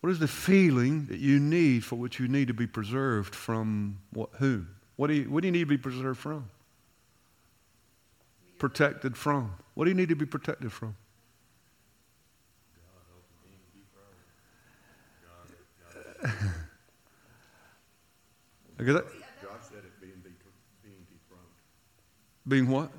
what 0.00 0.10
is 0.10 0.18
the 0.18 0.28
feeling 0.28 1.06
that 1.06 1.18
you 1.18 1.38
need 1.38 1.84
for 1.84 1.96
which 1.96 2.18
you 2.18 2.28
need 2.28 2.48
to 2.48 2.54
be 2.54 2.66
preserved 2.66 3.34
from 3.34 3.98
what 4.12 4.30
who? 4.38 4.64
What 4.96 5.08
do 5.08 5.14
you 5.14 5.30
what 5.30 5.42
do 5.42 5.48
you 5.48 5.52
need 5.52 5.60
to 5.60 5.66
be 5.66 5.78
preserved 5.78 6.18
from? 6.18 6.48
Protected 8.60 9.16
from. 9.16 9.54
What 9.72 9.86
do 9.86 9.90
you 9.90 9.96
need 9.96 10.10
to 10.10 10.14
be 10.14 10.26
protected 10.26 10.70
from? 10.70 10.94
God 19.42 19.60
said 19.62 19.78
it 19.78 19.98
being, 19.98 20.12
being 20.82 21.06
dethroned. 21.08 21.42
being 22.46 22.68
what? 22.68 22.90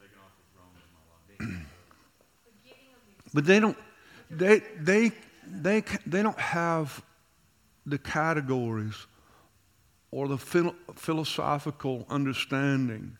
Taking 0.00 0.16
off 0.18 0.32
the 0.38 0.44
throne 0.54 0.72
of 0.80 0.88
my 0.94 1.46
life. 1.54 1.66
But 3.34 3.44
they 3.44 3.60
don't. 3.60 3.76
They 4.30 4.62
they 4.80 5.12
they 5.46 5.82
they 6.06 6.22
don't 6.22 6.38
have 6.38 7.04
the 7.84 7.98
categories 7.98 9.06
or 10.10 10.26
the 10.26 10.38
philosophical 10.38 12.06
understanding 12.08 13.18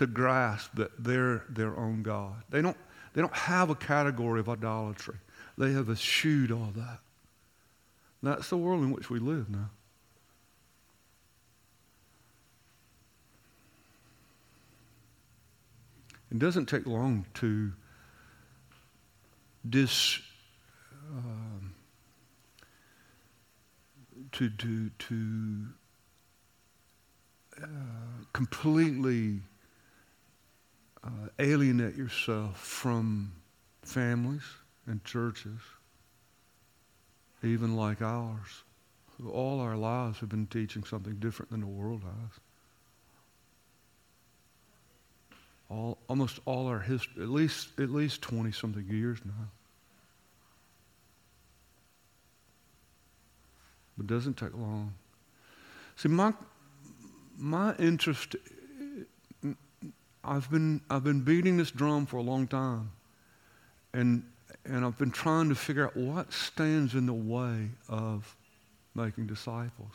to 0.00 0.06
grasp 0.06 0.76
that 0.76 0.90
they're 0.98 1.44
their 1.50 1.76
own 1.76 2.02
God. 2.02 2.42
They 2.48 2.62
don't. 2.62 2.76
They 3.12 3.20
don't 3.20 3.34
have 3.34 3.68
a 3.68 3.74
category 3.74 4.40
of 4.40 4.48
idolatry. 4.48 5.16
They 5.58 5.72
have 5.72 5.90
eschewed 5.90 6.50
all 6.50 6.72
that. 6.74 7.00
That's 8.22 8.48
the 8.48 8.56
world 8.56 8.82
in 8.82 8.92
which 8.92 9.10
we 9.10 9.18
live 9.18 9.50
now. 9.50 9.68
It 16.30 16.38
doesn't 16.38 16.64
take 16.64 16.86
long 16.86 17.26
to 17.34 17.72
dis 19.68 20.18
um, 21.12 21.74
to 24.32 24.48
to 24.48 24.90
to 24.98 25.66
uh, 27.62 27.66
completely 28.32 29.40
uh, 31.04 31.28
alienate 31.38 31.96
yourself 31.96 32.58
from 32.58 33.32
families 33.82 34.42
and 34.86 35.02
churches, 35.04 35.60
even 37.42 37.76
like 37.76 38.02
ours, 38.02 38.64
who 39.16 39.30
all 39.30 39.60
our 39.60 39.76
lives 39.76 40.18
have 40.20 40.28
been 40.28 40.46
teaching 40.46 40.84
something 40.84 41.14
different 41.16 41.50
than 41.50 41.60
the 41.60 41.66
world 41.66 42.02
has. 42.02 42.40
All, 45.70 45.98
almost 46.08 46.40
all 46.46 46.66
our 46.66 46.80
history, 46.80 47.22
at 47.22 47.28
least 47.28 47.68
at 47.78 47.90
least 47.90 48.22
twenty 48.22 48.50
something 48.50 48.84
years 48.88 49.18
now. 49.24 49.48
But 53.96 54.04
it 54.04 54.06
doesn't 54.08 54.36
take 54.36 54.54
long. 54.54 54.94
See, 55.94 56.08
my 56.08 56.32
my 57.38 57.74
interest 57.76 58.34
I've 60.22 60.50
been 60.50 60.80
I've 60.90 61.04
been 61.04 61.20
beating 61.20 61.56
this 61.56 61.70
drum 61.70 62.06
for 62.06 62.18
a 62.18 62.22
long 62.22 62.46
time. 62.46 62.90
And 63.92 64.22
and 64.64 64.84
I've 64.84 64.98
been 64.98 65.10
trying 65.10 65.48
to 65.48 65.54
figure 65.54 65.86
out 65.86 65.96
what 65.96 66.32
stands 66.32 66.94
in 66.94 67.06
the 67.06 67.14
way 67.14 67.70
of 67.88 68.36
making 68.94 69.26
disciples. 69.26 69.94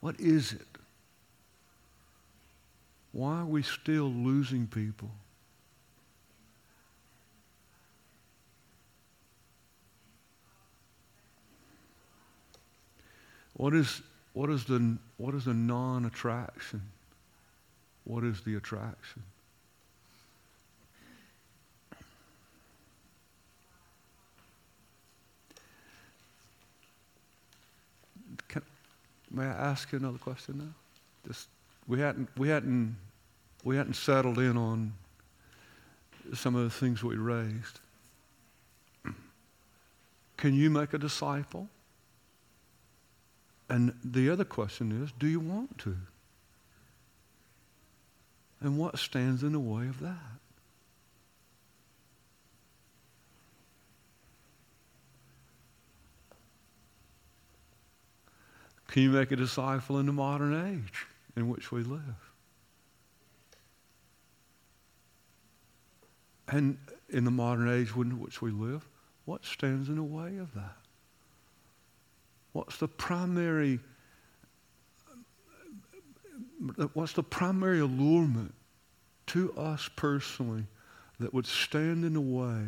What 0.00 0.18
is 0.18 0.52
it? 0.52 0.66
Why 3.12 3.40
are 3.40 3.46
we 3.46 3.62
still 3.62 4.10
losing 4.10 4.66
people? 4.66 5.10
What 13.54 13.72
is, 13.72 14.02
what 14.32 14.50
is 14.50 14.64
the, 14.64 14.98
what 15.16 15.34
is 15.34 15.44
the 15.44 15.54
non 15.54 16.06
attraction? 16.06 16.82
What 18.04 18.22
is 18.22 18.42
the 18.42 18.54
attraction? 18.56 19.22
Can, 28.48 28.62
may 29.30 29.44
I 29.44 29.48
ask 29.48 29.90
you 29.90 29.98
another 29.98 30.18
question 30.18 30.58
now? 30.58 30.74
Just 31.26 31.48
we 31.86 32.00
hadn't 32.00 32.28
we 32.36 32.48
hadn't 32.48 32.96
we 33.64 33.76
hadn't 33.76 33.94
settled 33.94 34.38
in 34.38 34.56
on 34.56 34.92
some 36.34 36.54
of 36.54 36.64
the 36.64 36.70
things 36.70 37.02
we 37.02 37.16
raised. 37.16 37.80
Can 40.36 40.54
you 40.54 40.68
make 40.68 40.92
a 40.92 40.98
disciple? 40.98 41.68
And 43.70 43.94
the 44.04 44.28
other 44.28 44.44
question 44.44 45.02
is, 45.02 45.10
do 45.18 45.26
you 45.26 45.40
want 45.40 45.78
to? 45.78 45.96
And 48.64 48.78
what 48.78 48.98
stands 48.98 49.42
in 49.42 49.52
the 49.52 49.60
way 49.60 49.88
of 49.88 50.00
that? 50.00 50.16
Can 58.88 59.02
you 59.02 59.10
make 59.10 59.32
a 59.32 59.36
disciple 59.36 59.98
in 59.98 60.06
the 60.06 60.14
modern 60.14 60.54
age 60.54 61.06
in 61.36 61.50
which 61.50 61.70
we 61.70 61.82
live? 61.82 62.00
And 66.48 66.78
in 67.10 67.24
the 67.26 67.30
modern 67.30 67.68
age 67.68 67.90
in 67.94 68.18
which 68.18 68.40
we 68.40 68.50
live, 68.50 68.88
what 69.26 69.44
stands 69.44 69.90
in 69.90 69.96
the 69.96 70.02
way 70.02 70.38
of 70.38 70.54
that? 70.54 70.78
What's 72.52 72.78
the 72.78 72.88
primary 72.88 73.78
what's 76.94 77.12
the 77.12 77.22
primary 77.22 77.80
allurement 77.80 78.54
to 79.26 79.52
us 79.54 79.88
personally 79.96 80.64
that 81.20 81.32
would 81.32 81.46
stand 81.46 82.04
in 82.04 82.14
the 82.14 82.20
way 82.20 82.66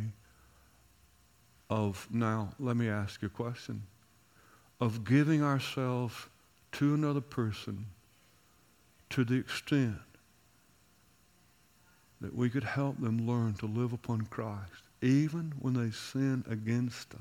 of 1.68 2.06
now 2.10 2.52
let 2.58 2.76
me 2.76 2.88
ask 2.88 3.22
you 3.22 3.26
a 3.26 3.30
question 3.30 3.82
of 4.80 5.04
giving 5.04 5.42
ourselves 5.42 6.14
to 6.72 6.94
another 6.94 7.20
person 7.20 7.86
to 9.10 9.24
the 9.24 9.34
extent 9.34 9.96
that 12.20 12.34
we 12.34 12.50
could 12.50 12.64
help 12.64 13.00
them 13.00 13.26
learn 13.26 13.54
to 13.54 13.66
live 13.66 13.92
upon 13.92 14.22
Christ, 14.22 14.82
even 15.02 15.52
when 15.58 15.74
they 15.74 15.90
sin 15.90 16.44
against 16.48 17.14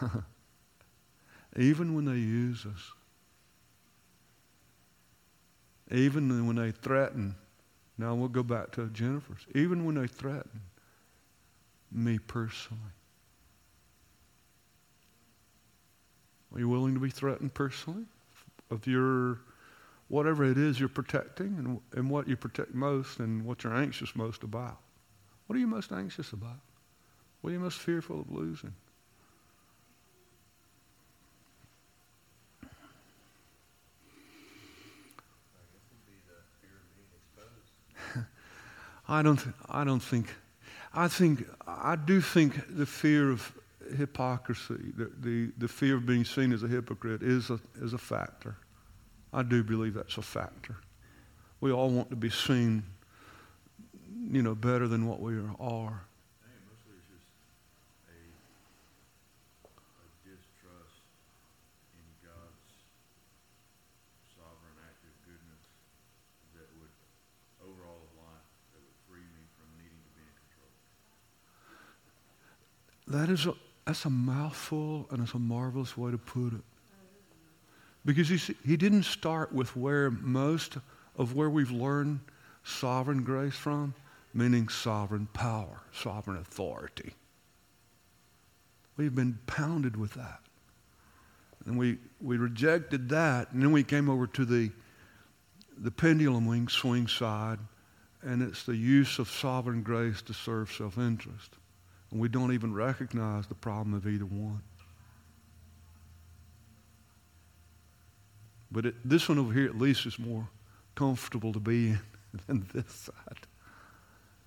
us, 0.00 0.12
even 1.56 1.94
when 1.94 2.04
they 2.04 2.18
use 2.18 2.66
us, 2.66 2.92
even 5.90 6.46
when 6.46 6.56
they 6.56 6.70
threaten. 6.70 7.34
Now 7.96 8.14
we'll 8.14 8.28
go 8.28 8.42
back 8.42 8.72
to 8.72 8.86
Jennifer's. 8.88 9.46
Even 9.54 9.84
when 9.84 9.94
they 9.96 10.06
threaten 10.06 10.60
me 11.90 12.18
personally. 12.18 12.82
Are 16.54 16.58
you 16.58 16.68
willing 16.68 16.94
to 16.94 17.00
be 17.00 17.10
threatened 17.10 17.54
personally 17.54 18.04
of 18.70 18.86
your 18.86 19.40
whatever 20.08 20.44
it 20.44 20.56
is 20.56 20.80
you're 20.80 20.88
protecting 20.88 21.54
and, 21.58 21.80
and 21.92 22.10
what 22.10 22.26
you 22.26 22.36
protect 22.36 22.74
most 22.74 23.18
and 23.18 23.44
what 23.44 23.64
you're 23.64 23.74
anxious 23.74 24.16
most 24.16 24.42
about? 24.42 24.78
What 25.46 25.56
are 25.56 25.58
you 25.58 25.66
most 25.66 25.92
anxious 25.92 26.32
about? 26.32 26.60
What 27.40 27.50
are 27.50 27.52
you 27.52 27.60
most 27.60 27.78
fearful 27.78 28.20
of 28.20 28.30
losing? 28.30 28.74
I 32.62 32.66
guess 35.72 35.84
it'd 35.88 36.06
be 36.06 36.18
the 36.26 36.40
fear 36.60 36.76
of 36.76 36.88
being 36.96 37.12
exposed. 37.14 38.26
I 39.08 39.22
don't, 39.22 39.40
I 39.68 39.84
don't 39.84 40.02
think, 40.02 40.34
I 40.92 41.08
think, 41.08 41.46
I 41.66 41.96
do 41.96 42.20
think 42.20 42.76
the 42.76 42.86
fear 42.86 43.30
of 43.30 43.52
hypocrisy, 43.96 44.92
the, 44.96 45.10
the, 45.20 45.50
the 45.56 45.68
fear 45.68 45.96
of 45.96 46.04
being 46.04 46.26
seen 46.26 46.52
as 46.52 46.62
a 46.62 46.68
hypocrite 46.68 47.22
is 47.22 47.48
a, 47.48 47.58
is 47.80 47.94
a 47.94 47.98
factor. 47.98 48.56
I 49.32 49.42
do 49.42 49.64
believe 49.64 49.94
that's 49.94 50.18
a 50.18 50.22
factor. 50.22 50.76
We 51.60 51.72
all 51.72 51.88
want 51.88 52.10
to 52.10 52.16
be 52.16 52.30
seen, 52.30 52.82
you 54.30 54.42
know, 54.42 54.54
better 54.54 54.86
than 54.88 55.06
what 55.06 55.20
we 55.20 55.34
are. 55.34 55.40
I 55.40 56.48
think 56.52 56.62
mostly 56.68 56.94
it's 57.00 57.08
just 57.08 57.32
a, 58.12 58.18
a 59.72 60.06
distrust 60.22 61.00
in 61.96 62.04
God's 62.20 62.68
sovereign 64.36 64.76
active 64.84 65.16
goodness 65.24 65.64
that 66.60 66.68
would, 66.76 66.92
over 67.64 67.88
all 67.88 68.04
of 68.04 68.12
life, 68.20 68.48
that 68.76 68.80
would 68.84 68.98
free 69.10 69.24
me 69.32 69.44
from 69.58 69.66
needing 69.80 69.98
to 69.98 70.12
be 70.14 70.22
in 70.24 70.34
control. 70.46 70.72
That 73.08 73.30
is 73.30 73.46
a, 73.46 73.54
that's 73.86 74.04
a 74.04 74.10
mouthful 74.10 75.06
and 75.10 75.22
it's 75.22 75.32
a 75.32 75.38
marvelous 75.38 75.96
way 75.96 76.10
to 76.10 76.18
put 76.18 76.52
it. 76.52 76.60
Because 78.04 78.30
you 78.30 78.38
see, 78.38 78.54
he 78.64 78.76
didn't 78.76 79.04
start 79.04 79.52
with 79.52 79.74
where 79.76 80.10
most 80.10 80.76
of 81.16 81.34
where 81.34 81.50
we've 81.50 81.70
learned 81.70 82.20
sovereign 82.64 83.22
grace 83.24 83.54
from, 83.54 83.94
meaning 84.34 84.68
sovereign 84.68 85.26
power, 85.32 85.80
sovereign 85.92 86.36
authority. 86.36 87.14
We've 88.96 89.14
been 89.14 89.38
pounded 89.46 89.96
with 89.96 90.14
that. 90.14 90.40
And 91.64 91.78
we, 91.78 91.98
we 92.20 92.36
rejected 92.36 93.08
that, 93.10 93.52
and 93.52 93.62
then 93.62 93.72
we 93.72 93.84
came 93.84 94.08
over 94.08 94.26
to 94.28 94.44
the, 94.44 94.70
the 95.76 95.90
pendulum 95.90 96.46
wing 96.46 96.68
swing 96.68 97.08
side, 97.08 97.58
and 98.22 98.42
it's 98.42 98.64
the 98.64 98.76
use 98.76 99.18
of 99.18 99.30
sovereign 99.30 99.82
grace 99.82 100.22
to 100.22 100.34
serve 100.34 100.72
self 100.72 100.98
interest. 100.98 101.56
And 102.10 102.20
we 102.20 102.28
don't 102.28 102.52
even 102.52 102.72
recognize 102.72 103.46
the 103.46 103.54
problem 103.54 103.94
of 103.94 104.06
either 104.06 104.24
one. 104.24 104.62
But 108.70 108.86
it, 108.86 108.94
this 109.04 109.28
one 109.28 109.38
over 109.38 109.52
here, 109.52 109.66
at 109.66 109.78
least, 109.78 110.06
is 110.06 110.18
more 110.18 110.48
comfortable 110.94 111.52
to 111.52 111.60
be 111.60 111.88
in 111.88 112.00
than 112.46 112.66
this 112.72 112.92
side. 112.92 113.46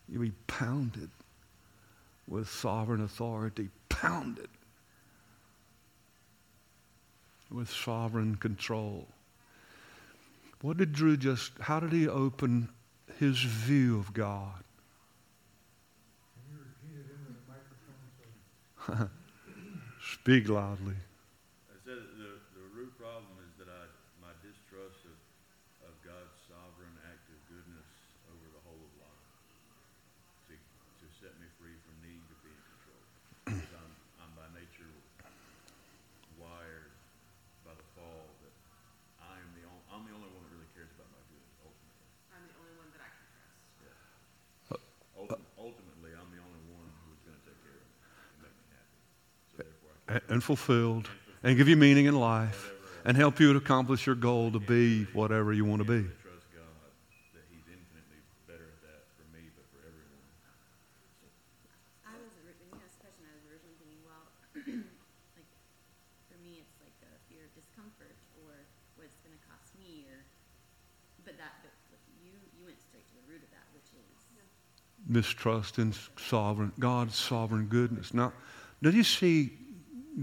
You 0.07 0.19
be 0.19 0.31
pounded 0.47 1.09
with 2.27 2.49
sovereign 2.49 3.01
authority, 3.01 3.69
pounded 3.89 4.49
with 7.49 7.69
sovereign 7.69 8.35
control. 8.35 9.07
What 10.61 10.77
did 10.77 10.93
Drew 10.93 11.17
just, 11.17 11.51
how 11.59 11.79
did 11.79 11.91
he 11.91 12.07
open 12.07 12.69
his 13.19 13.39
view 13.39 13.97
of 13.99 14.13
God? 14.13 14.63
Can 16.35 16.53
you 16.53 16.59
repeat 16.59 16.99
it 16.99 17.11
into 17.11 17.33
the 17.33 17.39
microphone 17.47 17.95
so 18.77 18.80
Speak 20.19 20.51
loudly. 20.51 20.99
I 21.71 21.75
said 21.87 21.95
that 21.95 22.13
the, 22.19 22.31
the 22.59 22.65
root 22.75 22.91
problem 22.99 23.31
is 23.47 23.53
that 23.61 23.71
I, 23.71 23.83
my 24.19 24.33
distrust 24.43 25.07
of, 25.07 25.15
of 25.87 25.93
God's 26.03 26.35
sovereign 26.51 26.95
active 27.07 27.39
goodness 27.47 27.87
over 28.27 28.45
the 28.51 28.61
whole 28.67 28.79
of 28.79 28.93
life 28.99 29.27
to, 30.51 30.53
to 30.55 31.05
set 31.23 31.31
me 31.39 31.47
free 31.55 31.75
from 31.87 31.95
needing 32.03 32.25
to 32.27 32.37
be 32.43 32.51
in 32.51 32.63
control. 32.67 33.03
Because 33.47 33.71
I'm, 33.79 33.93
I'm 34.27 34.31
by 34.35 34.47
nature 34.59 34.91
wired 36.35 36.91
by 37.63 37.77
the 37.77 37.87
fall 37.95 38.27
that 38.43 38.55
a- 49.63 50.00
and 50.27 50.43
fulfilled 50.43 51.09
and 51.43 51.57
give 51.57 51.67
you 51.67 51.77
meaning 51.77 52.05
in 52.05 52.15
life 52.15 52.71
and 53.05 53.17
help 53.17 53.39
you 53.39 53.53
to 53.53 53.57
accomplish 53.57 54.05
your 54.05 54.15
goal 54.15 54.51
to 54.51 54.59
be 54.59 55.05
whatever 55.13 55.53
you 55.53 55.65
want 55.65 55.79
to 55.81 55.87
be. 55.87 56.03
to 56.05 56.15
trust 56.21 56.45
God 56.53 56.91
that 57.33 57.45
He's 57.49 57.65
infinitely 57.65 58.21
better 58.45 58.67
at 58.69 58.79
that 58.85 59.01
for 59.17 59.25
me, 59.33 59.49
but 59.57 59.65
for 59.73 59.81
everyone. 59.81 60.21
I 62.05 62.13
was, 62.21 62.29
ori- 62.45 62.53
when 62.61 62.69
you 62.69 62.77
asked 62.85 63.01
the 63.01 63.09
question, 63.09 63.25
I 63.25 63.33
was 63.39 63.45
originally 63.49 63.77
thinking, 63.81 64.01
well, 64.05 64.25
like, 65.39 65.49
for 66.29 66.37
me, 66.45 66.61
it's 66.61 66.77
like 66.83 66.93
a 67.07 67.13
fear 67.31 67.47
of 67.47 67.51
discomfort 67.57 68.13
or 68.45 68.53
what 69.01 69.09
gonna 69.25 69.41
cost 69.49 69.73
me 69.81 70.05
or, 70.13 70.21
but 71.25 71.41
that, 71.41 71.65
but 71.65 71.99
you, 72.21 72.37
you 72.53 72.69
went 72.69 72.77
straight 72.77 73.07
to 73.09 73.15
the 73.17 73.25
root 73.25 73.41
of 73.41 73.49
that, 73.49 73.65
which 73.73 73.89
is, 73.97 74.05
Mistrust 75.09 75.79
in 75.79 75.93
sovereign, 76.17 76.71
God's 76.79 77.15
sovereign 77.17 77.65
goodness. 77.65 78.13
Now, 78.13 78.31
did 78.81 78.93
you 78.93 79.03
see, 79.03 79.51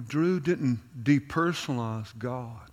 Drew 0.07 0.41
didn't 0.41 0.81
depersonalize 1.03 2.17
God. 2.19 2.71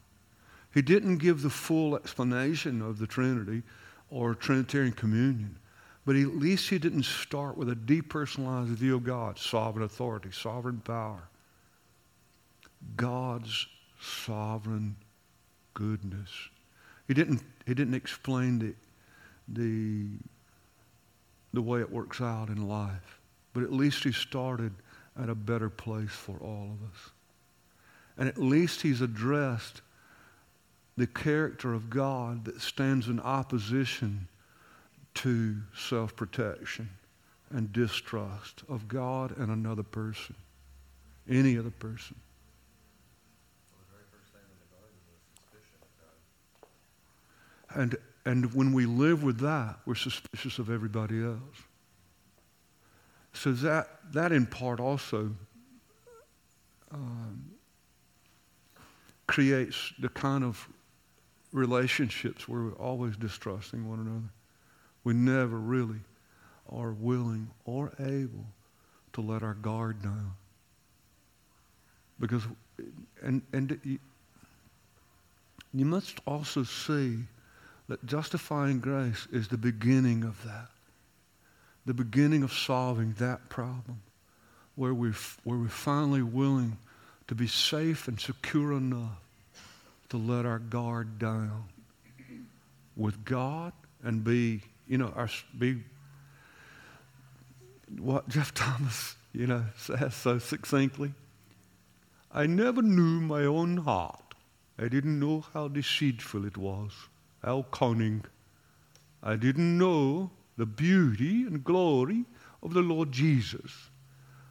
He 0.74 0.82
didn't 0.82 1.18
give 1.18 1.42
the 1.42 1.50
full 1.50 1.96
explanation 1.96 2.82
of 2.82 3.00
the 3.00 3.08
Trinity 3.08 3.64
or 4.10 4.36
Trinitarian 4.36 4.92
communion. 4.92 5.58
But 6.06 6.18
at 6.18 6.36
least 6.36 6.70
he 6.70 6.78
didn't 6.78 7.04
start 7.04 7.58
with 7.58 7.70
a 7.70 7.76
depersonalized 7.76 8.68
view 8.68 8.96
of 8.96 9.04
God, 9.04 9.40
sovereign 9.40 9.86
authority, 9.86 10.30
sovereign 10.32 10.82
power. 10.82 11.24
God's 12.96 13.68
sovereign 14.00 14.96
goodness. 15.74 16.30
He 17.08 17.14
didn't, 17.14 17.42
he 17.66 17.74
didn't 17.74 17.96
explain 17.96 18.60
the, 18.60 18.74
the, 19.48 20.08
the 21.54 21.62
way 21.62 21.80
it 21.80 21.92
works 21.92 22.22
out 22.22 22.50
in 22.50 22.68
life. 22.68 23.20
But 23.54 23.64
at 23.64 23.72
least 23.72 24.04
he 24.04 24.12
started 24.12 24.74
at 25.22 25.30
a 25.30 25.36
better 25.36 25.70
place 25.70 26.12
for 26.12 26.38
all 26.42 26.72
of 26.72 26.90
us. 26.90 27.10
And 28.18 28.28
at 28.30 28.38
least 28.38 28.82
he's 28.82 29.02
addressed 29.02 29.82
the 30.98 31.08
character 31.08 31.74
of 31.74 31.90
God 31.90 32.46
that 32.46 32.62
stands 32.62 33.08
in 33.08 33.20
opposition 33.20 34.28
to 35.16 35.58
self 35.78 36.16
protection 36.16 36.90
and 37.50 37.72
distrust 37.72 38.64
of 38.70 38.88
God 38.88 39.38
and 39.38 39.50
another 39.50 39.84
person, 39.84 40.36
any 41.30 41.58
other 41.58 41.72
person. 41.72 42.16
And, 47.74 47.98
and 48.24 48.54
when 48.54 48.72
we 48.72 48.86
live 48.86 49.24
with 49.24 49.40
that, 49.40 49.80
we're 49.86 49.96
suspicious 49.96 50.60
of 50.60 50.70
everybody 50.70 51.22
else. 51.22 51.40
So 53.36 53.52
that, 53.52 53.90
that 54.14 54.32
in 54.32 54.46
part 54.46 54.80
also 54.80 55.30
um, 56.92 57.52
creates 59.28 59.94
the 60.00 60.10
kind 60.10 60.44
of 60.44 60.68
relationships 61.52 62.48
where 62.48 62.62
we're 62.62 62.74
always 62.74 63.18
distrusting 63.18 63.88
one 63.88 64.00
another. 64.00 64.30
We 65.04 65.14
never 65.14 65.58
really 65.58 66.00
are 66.70 66.92
willing 66.94 67.50
or 67.66 67.92
able 68.00 68.46
to 69.14 69.22
let 69.22 69.44
our 69.44 69.54
guard 69.54 70.02
down. 70.02 70.32
Because, 72.20 72.44
and, 73.22 73.42
and 73.52 73.80
you, 73.84 74.00
you 75.74 75.86
must 75.86 76.20
also 76.26 76.64
see 76.64 77.20
that 77.90 78.06
justifying 78.06 78.80
grace 78.80 79.28
is 79.32 79.50
the 79.50 79.58
beginning 79.58 80.24
of 80.24 80.42
that. 80.44 80.70
The 81.86 81.94
beginning 81.94 82.44
of 82.44 82.52
solving 82.52 83.14
that 83.20 83.50
problem 83.50 84.02
where 84.76 84.94
we're, 84.94 85.16
where 85.44 85.58
we're 85.58 85.68
finally 85.68 86.22
willing 86.22 86.78
to 87.28 87.36
be 87.36 87.48
safe 87.48 88.08
and 88.08 88.20
secure 88.20 88.74
enough 88.74 89.20
to 90.10 90.18
let 90.18 90.46
our 90.46 90.60
guard 90.60 91.18
down 91.20 91.66
with 92.96 93.26
God 93.26 93.74
and 94.04 94.24
be, 94.24 94.62
you 94.88 94.98
know, 94.98 95.12
our, 95.16 95.30
be 95.58 95.84
what 98.00 98.28
Jeff 98.30 98.54
Thomas, 98.54 99.16
you 99.34 99.48
know, 99.48 99.66
says 99.78 100.14
so 100.14 100.40
succinctly. 100.40 101.14
I 102.32 102.48
never 102.48 102.82
knew 102.82 103.22
my 103.22 103.46
own 103.46 103.78
heart. 103.78 104.36
I 104.78 104.90
didn't 104.90 105.20
know 105.20 105.46
how 105.54 105.70
deceitful 105.70 106.46
it 106.46 106.58
was, 106.58 106.92
how 107.44 107.64
cunning. 107.72 108.26
I 109.24 109.38
didn't 109.38 109.78
know 109.78 110.32
the 110.58 110.66
beauty 110.66 111.44
and 111.44 111.64
glory 111.64 112.26
of 112.64 112.74
the 112.74 112.82
Lord 112.82 113.12
Jesus. 113.12 113.90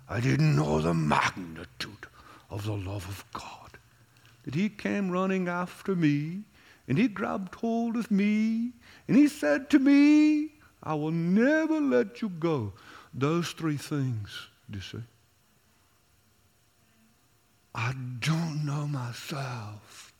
I 0.09 0.21
didn't 0.21 0.55
know 0.57 0.81
the 0.81 0.95
magnitude 0.95 2.07
of 2.51 2.65
the 2.65 2.77
love 2.77 3.09
of 3.09 3.25
God. 3.33 3.79
That 4.45 4.55
He 4.55 4.69
came 4.69 5.11
running 5.11 5.49
after 5.49 5.97
me, 5.97 6.43
and 6.87 6.99
He 6.99 7.09
grabbed 7.09 7.55
hold 7.55 7.97
of 7.97 8.11
me, 8.11 8.73
and 9.09 9.17
He 9.17 9.29
said 9.29 9.71
to 9.71 9.79
me, 9.79 10.51
I 10.83 10.95
will 10.95 11.11
never 11.11 11.81
let 11.81 12.21
you 12.21 12.29
go. 12.29 12.75
Those 13.15 13.51
three 13.53 13.79
things, 13.79 14.49
do 14.71 14.79
you 14.79 14.83
see? 14.83 15.05
I 17.75 17.95
don't 18.21 18.65
know 18.65 18.87
myself, 18.87 20.13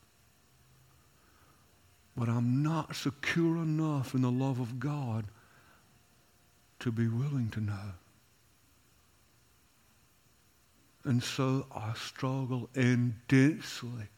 but 2.17 2.29
I'm 2.29 2.63
not 2.63 2.97
secure 2.97 3.59
enough 3.59 4.15
in 4.15 4.23
the 4.23 4.31
love 4.31 4.59
of 4.59 4.81
God 4.81 5.27
to 6.85 6.93
be 6.93 7.09
willing 7.09 7.49
to 7.51 7.61
know. 7.61 7.93
And 11.05 11.23
so 11.23 11.67
I 11.75 11.93
struggle 11.95 12.69
intensely 12.75 14.09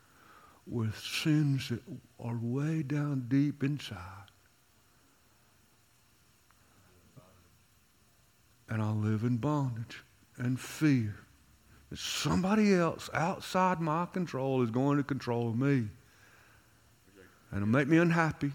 with 0.67 0.97
sins 0.99 1.69
that 1.69 1.81
are 2.21 2.37
way 2.37 2.83
down 2.83 3.27
deep 3.29 3.63
inside. 3.63 3.99
And 8.69 8.83
I 8.83 8.91
live 8.91 9.23
in 9.23 9.37
bondage 9.37 10.03
and 10.37 10.59
fear 10.59 11.15
that 11.91 11.99
somebody 12.01 12.75
else 12.75 13.09
outside 13.15 13.81
my 13.81 14.07
control 14.07 14.63
is 14.63 14.71
going 14.71 14.97
to 14.97 15.05
control 15.05 15.53
me. 15.53 15.89
And 17.53 17.63
it'll 17.63 17.69
make 17.69 17.87
me 17.87 17.99
unhappy 17.99 18.53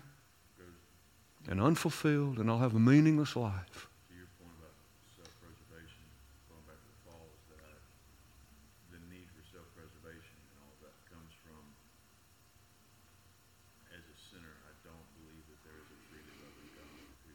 and 1.48 1.62
unfulfilled, 1.62 2.38
and 2.40 2.52
I'll 2.52 2.60
have 2.60 2.76
a 2.76 2.80
meaningless 2.80 3.36
life. 3.36 3.88
To 4.12 4.14
your 4.14 4.30
point 4.38 4.54
about 4.62 4.78
self-preservation, 5.18 6.06
going 6.52 6.62
back 6.70 6.78
to 6.78 6.86
the 6.86 7.02
falls, 7.02 7.42
that 7.50 7.66
I, 7.66 7.74
the 8.94 9.02
need 9.10 9.26
for 9.34 9.42
self-preservation 9.50 10.38
and 10.38 10.62
all 10.62 10.70
of 10.78 10.86
that 10.86 10.94
comes 11.10 11.34
from, 11.42 11.58
as 13.90 14.06
a 14.06 14.18
sinner, 14.30 14.54
I 14.70 14.74
don't 14.86 15.08
believe 15.18 15.42
that 15.50 15.66
there 15.66 15.82
is 15.82 15.90
a 15.90 16.00
freely 16.14 16.36
loving 16.46 16.70
God 16.78 16.94
who, 17.26 17.34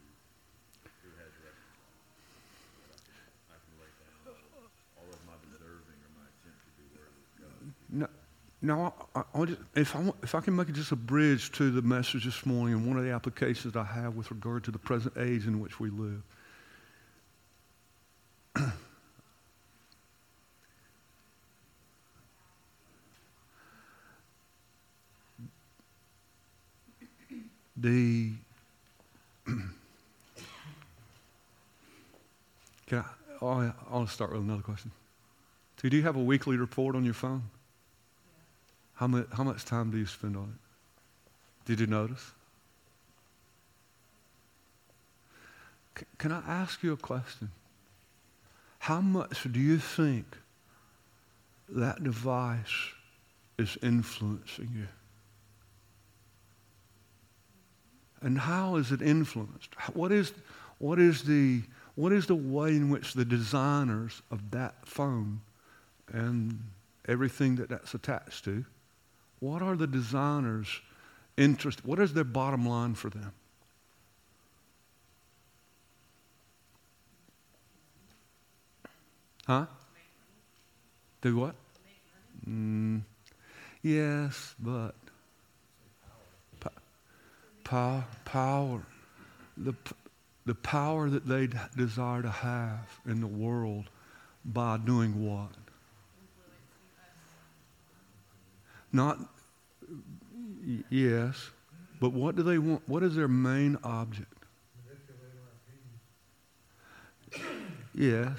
who 1.03 1.09
has 1.19 1.33
reconciled. 1.43 1.99
That 2.79 2.95
I 2.95 2.99
can, 3.11 3.27
I 3.51 3.57
can 3.59 3.75
lay 3.75 3.91
down 3.99 4.39
all 4.95 5.09
of 5.11 5.19
my 5.27 5.35
deserving 5.51 5.99
or 5.99 6.11
my 6.15 6.31
attempt 6.31 6.63
to 6.63 6.71
be 6.79 6.87
worthy 6.95 7.27
of 7.27 7.31
God. 7.43 7.59
No, 7.91 8.07
now, 8.67 8.93
I, 9.15 9.23
I, 9.33 9.45
just, 9.45 9.61
if, 9.75 9.95
I, 9.95 10.11
if 10.21 10.35
I 10.35 10.41
can 10.41 10.55
make 10.55 10.67
it 10.69 10.75
just 10.75 10.91
a 10.91 10.95
bridge 10.95 11.51
to 11.53 11.71
the 11.71 11.81
message 11.81 12.25
this 12.25 12.45
morning 12.45 12.75
and 12.75 12.85
one 12.85 12.97
of 12.97 13.05
the 13.05 13.11
applications 13.11 13.75
I 13.77 13.85
have 13.85 14.15
with 14.15 14.29
regard 14.29 14.65
to 14.65 14.71
the 14.71 14.77
present 14.77 15.17
age 15.17 15.47
in 15.47 15.59
which 15.61 15.79
we 15.79 15.89
live. 15.89 16.21
the 27.77 28.33
can 32.85 32.99
I, 32.99 33.05
oh, 33.41 33.47
I, 33.47 33.71
I'll 33.89 34.07
start 34.07 34.33
with 34.33 34.41
another 34.41 34.61
question. 34.61 34.91
Do 35.77 35.87
you 35.95 36.03
have 36.03 36.17
a 36.17 36.23
weekly 36.23 36.57
report 36.57 36.95
on 36.95 37.05
your 37.05 37.13
phone? 37.13 37.43
How 38.97 39.05
much, 39.05 39.27
how 39.31 39.43
much 39.43 39.63
time 39.63 39.91
do 39.91 39.97
you 39.97 40.07
spend 40.07 40.35
on 40.35 40.55
it? 40.55 41.67
Did 41.67 41.79
you 41.79 41.87
notice? 41.87 42.31
C- 45.97 46.05
can 46.17 46.31
I 46.31 46.41
ask 46.47 46.81
you 46.81 46.93
a 46.93 46.97
question? 46.97 47.51
How 48.79 48.99
much 49.01 49.43
do 49.51 49.59
you 49.59 49.77
think 49.77 50.25
that 51.69 52.03
device 52.03 52.91
is 53.59 53.77
influencing 53.83 54.71
you? 54.75 54.87
And 58.21 58.39
how 58.39 58.77
is 58.77 58.91
it 58.91 59.03
influenced? 59.03 59.75
What 59.93 60.11
is, 60.11 60.33
what 60.79 60.97
is, 60.97 61.21
the, 61.21 61.61
what 61.93 62.11
is 62.11 62.25
the 62.25 62.35
way 62.35 62.69
in 62.69 62.89
which 62.89 63.13
the 63.13 63.25
designers 63.25 64.23
of 64.31 64.49
that 64.51 64.73
phone 64.87 65.41
and 66.11 66.63
everything 67.07 67.57
that 67.57 67.69
that's 67.69 67.93
attached 67.93 68.43
to, 68.45 68.65
what 69.39 69.61
are 69.61 69.75
the 69.75 69.87
designers' 69.87 70.81
interest? 71.37 71.85
What 71.85 71.99
is 71.99 72.13
their 72.13 72.23
bottom 72.23 72.65
line 72.65 72.95
for 72.95 73.09
them? 73.09 73.31
Huh? 79.45 79.65
Do 81.21 81.37
what? 81.37 81.55
Mm. 82.47 83.01
Yes, 83.81 84.55
but 84.59 84.93
po- 86.59 86.69
power, 87.63 88.03
power, 88.25 88.81
the, 89.55 89.73
the 90.45 90.55
power 90.55 91.09
that 91.09 91.25
they 91.25 91.47
desire 91.77 92.21
to 92.21 92.29
have 92.29 92.99
in 93.05 93.21
the 93.21 93.27
world 93.27 93.89
by 94.43 94.77
doing 94.77 95.25
what? 95.25 95.51
Not, 98.91 99.19
yes, 100.89 101.49
but 101.99 102.13
what 102.13 102.35
do 102.35 102.43
they 102.43 102.57
want? 102.57 102.87
What 102.87 103.03
is 103.03 103.15
their 103.15 103.27
main 103.27 103.77
object? 103.83 104.33
Yes, 107.93 108.37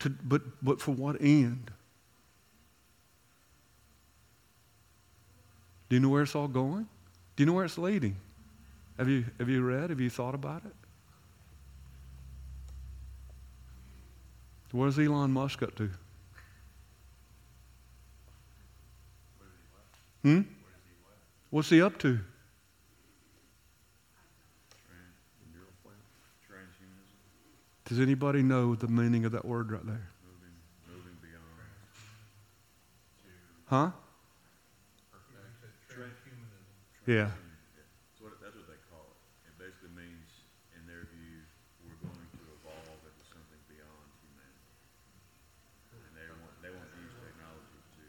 to, 0.00 0.10
but, 0.10 0.42
but 0.62 0.80
for 0.80 0.92
what 0.92 1.16
end? 1.20 1.70
Do 5.88 5.96
you 5.96 6.00
know 6.00 6.10
where 6.10 6.22
it's 6.22 6.36
all 6.36 6.48
going? 6.48 6.86
Do 7.34 7.42
you 7.42 7.46
know 7.46 7.54
where 7.54 7.64
it's 7.64 7.78
leading? 7.78 8.16
Have 8.98 9.08
you, 9.08 9.24
have 9.38 9.48
you 9.48 9.62
read? 9.62 9.90
Have 9.90 10.00
you 10.00 10.10
thought 10.10 10.34
about 10.34 10.62
it? 10.64 10.74
Where's 14.72 14.98
Elon 14.98 15.32
Musk 15.32 15.62
up 15.62 15.74
to? 15.76 15.90
Hmm? 20.22 20.40
What's 21.50 21.70
he 21.70 21.80
up 21.82 21.98
to? 22.00 22.20
Does 27.86 27.98
anybody 27.98 28.42
know 28.42 28.76
the 28.76 28.86
meaning 28.86 29.24
of 29.24 29.32
that 29.32 29.44
word 29.44 29.72
right 29.72 29.84
there? 29.84 30.06
moving, 30.22 30.54
moving 30.86 31.16
beyond. 31.18 31.42
Huh? 33.66 33.90
Yeah. 37.10 37.34
That's 37.34 38.22
what, 38.22 38.38
that's 38.38 38.54
what 38.54 38.68
they 38.70 38.78
call 38.94 39.10
it. 39.10 39.50
It 39.50 39.54
basically 39.58 39.90
means, 39.98 40.30
in 40.78 40.86
their 40.86 41.02
view, 41.10 41.42
we're 41.82 41.98
going 41.98 42.30
to 42.30 42.42
evolve 42.62 43.00
into 43.02 43.24
something 43.26 43.58
beyond 43.66 44.06
humanity. 44.22 44.70
And 46.06 46.14
they 46.14 46.30
want, 46.30 46.54
they 46.62 46.70
want 46.70 46.86
to 46.94 46.98
use 47.02 47.10
technology 47.18 47.80
to 47.98 48.04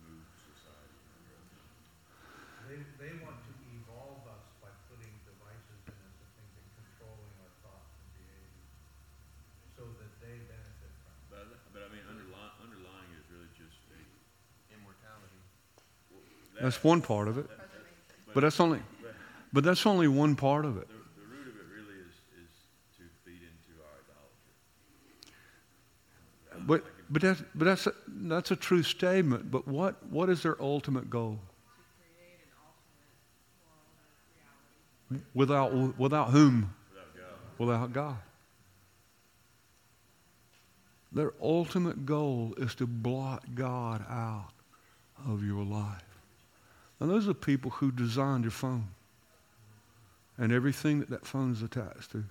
move 0.00 0.24
society 0.48 0.96
in 0.96 1.20
that 1.28 1.44
direction. 1.52 1.84
They, 2.72 2.78
they 3.04 3.12
want 3.20 3.36
to 3.44 3.52
evolve 3.84 4.24
us 4.32 4.48
by 4.64 4.72
putting 4.88 5.12
devices 5.28 5.80
in 5.84 5.92
us 6.08 6.16
and 6.24 6.30
things 6.40 6.54
and 6.56 6.68
controlling 6.88 7.34
our 7.44 7.52
thoughts 7.60 7.92
and 8.00 8.08
behavior 8.24 8.64
so 9.76 9.84
that 10.00 10.12
they 10.24 10.38
benefit 10.48 10.92
from 11.04 11.12
it. 11.12 11.26
But, 11.28 11.44
I- 11.50 11.60
but 11.76 11.80
I 11.84 11.88
mean, 11.92 12.06
underlying, 12.08 12.54
underlying 12.62 13.10
is 13.20 13.26
really 13.28 13.52
just 13.58 13.76
a, 13.92 14.00
Immortality. 14.72 15.42
That's 16.60 16.82
one 16.82 17.00
part 17.02 17.28
of 17.28 17.38
it. 17.38 17.46
But 18.32 18.40
that's 18.40 18.58
only, 18.60 18.80
but 19.52 19.64
that's 19.64 19.86
only 19.86 20.08
one 20.08 20.34
part 20.34 20.64
of 20.64 20.76
it. 20.76 20.88
the, 20.88 20.94
the 20.94 21.28
root 21.28 21.46
of 21.46 21.54
it 21.54 21.66
really 21.72 22.00
is, 22.00 22.14
is 22.42 22.50
to 22.96 23.02
feed 23.24 23.42
into 23.42 23.80
our 23.80 24.00
idolatry. 26.52 26.66
But, 26.66 26.84
but, 27.10 27.22
that's, 27.22 27.42
but 27.54 27.64
that's, 27.64 27.86
a, 27.86 27.92
that's 28.08 28.50
a 28.50 28.56
true 28.56 28.82
statement. 28.82 29.50
But 29.50 29.68
what, 29.68 30.04
what 30.10 30.28
is 30.30 30.42
their 30.42 30.60
ultimate 30.60 31.08
goal? 31.08 31.38
Without, 35.32 35.98
without 35.98 36.30
whom? 36.30 36.74
Without 37.58 37.92
God. 37.92 38.16
Their 41.12 41.32
ultimate 41.40 42.04
goal 42.04 42.54
is 42.56 42.74
to 42.76 42.86
blot 42.88 43.54
God 43.54 44.04
out 44.08 44.50
of 45.24 45.44
your 45.44 45.64
life. 45.64 46.03
And 47.04 47.12
those 47.12 47.28
are 47.28 47.34
people 47.34 47.70
who 47.70 47.92
designed 47.92 48.44
your 48.44 48.50
phone 48.50 48.88
and 50.38 50.50
everything 50.50 51.00
that 51.00 51.10
that 51.10 51.26
phone 51.26 51.52
is 51.52 51.60
attached 51.60 52.12
to. 52.12 52.24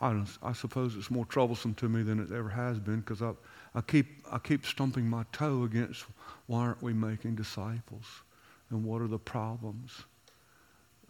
I, 0.00 0.22
I 0.42 0.54
suppose 0.54 0.96
it's 0.96 1.10
more 1.10 1.26
troublesome 1.26 1.74
to 1.74 1.88
me 1.90 2.02
than 2.02 2.18
it 2.18 2.32
ever 2.32 2.48
has 2.48 2.78
been 2.78 3.00
because 3.00 3.20
I, 3.20 3.32
I, 3.74 3.82
keep, 3.82 4.06
I 4.32 4.38
keep 4.38 4.64
stumping 4.64 5.06
my 5.06 5.26
toe 5.30 5.64
against 5.64 6.06
why 6.46 6.60
aren't 6.60 6.82
we 6.82 6.94
making 6.94 7.34
disciples 7.34 8.22
and 8.70 8.82
what 8.82 9.02
are 9.02 9.06
the 9.06 9.18
problems 9.18 10.04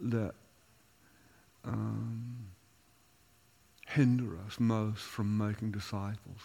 that 0.01 0.33
um, 1.63 2.35
hinder 3.85 4.37
us 4.45 4.59
most 4.59 5.01
from 5.05 5.37
making 5.37 5.71
disciples. 5.71 6.41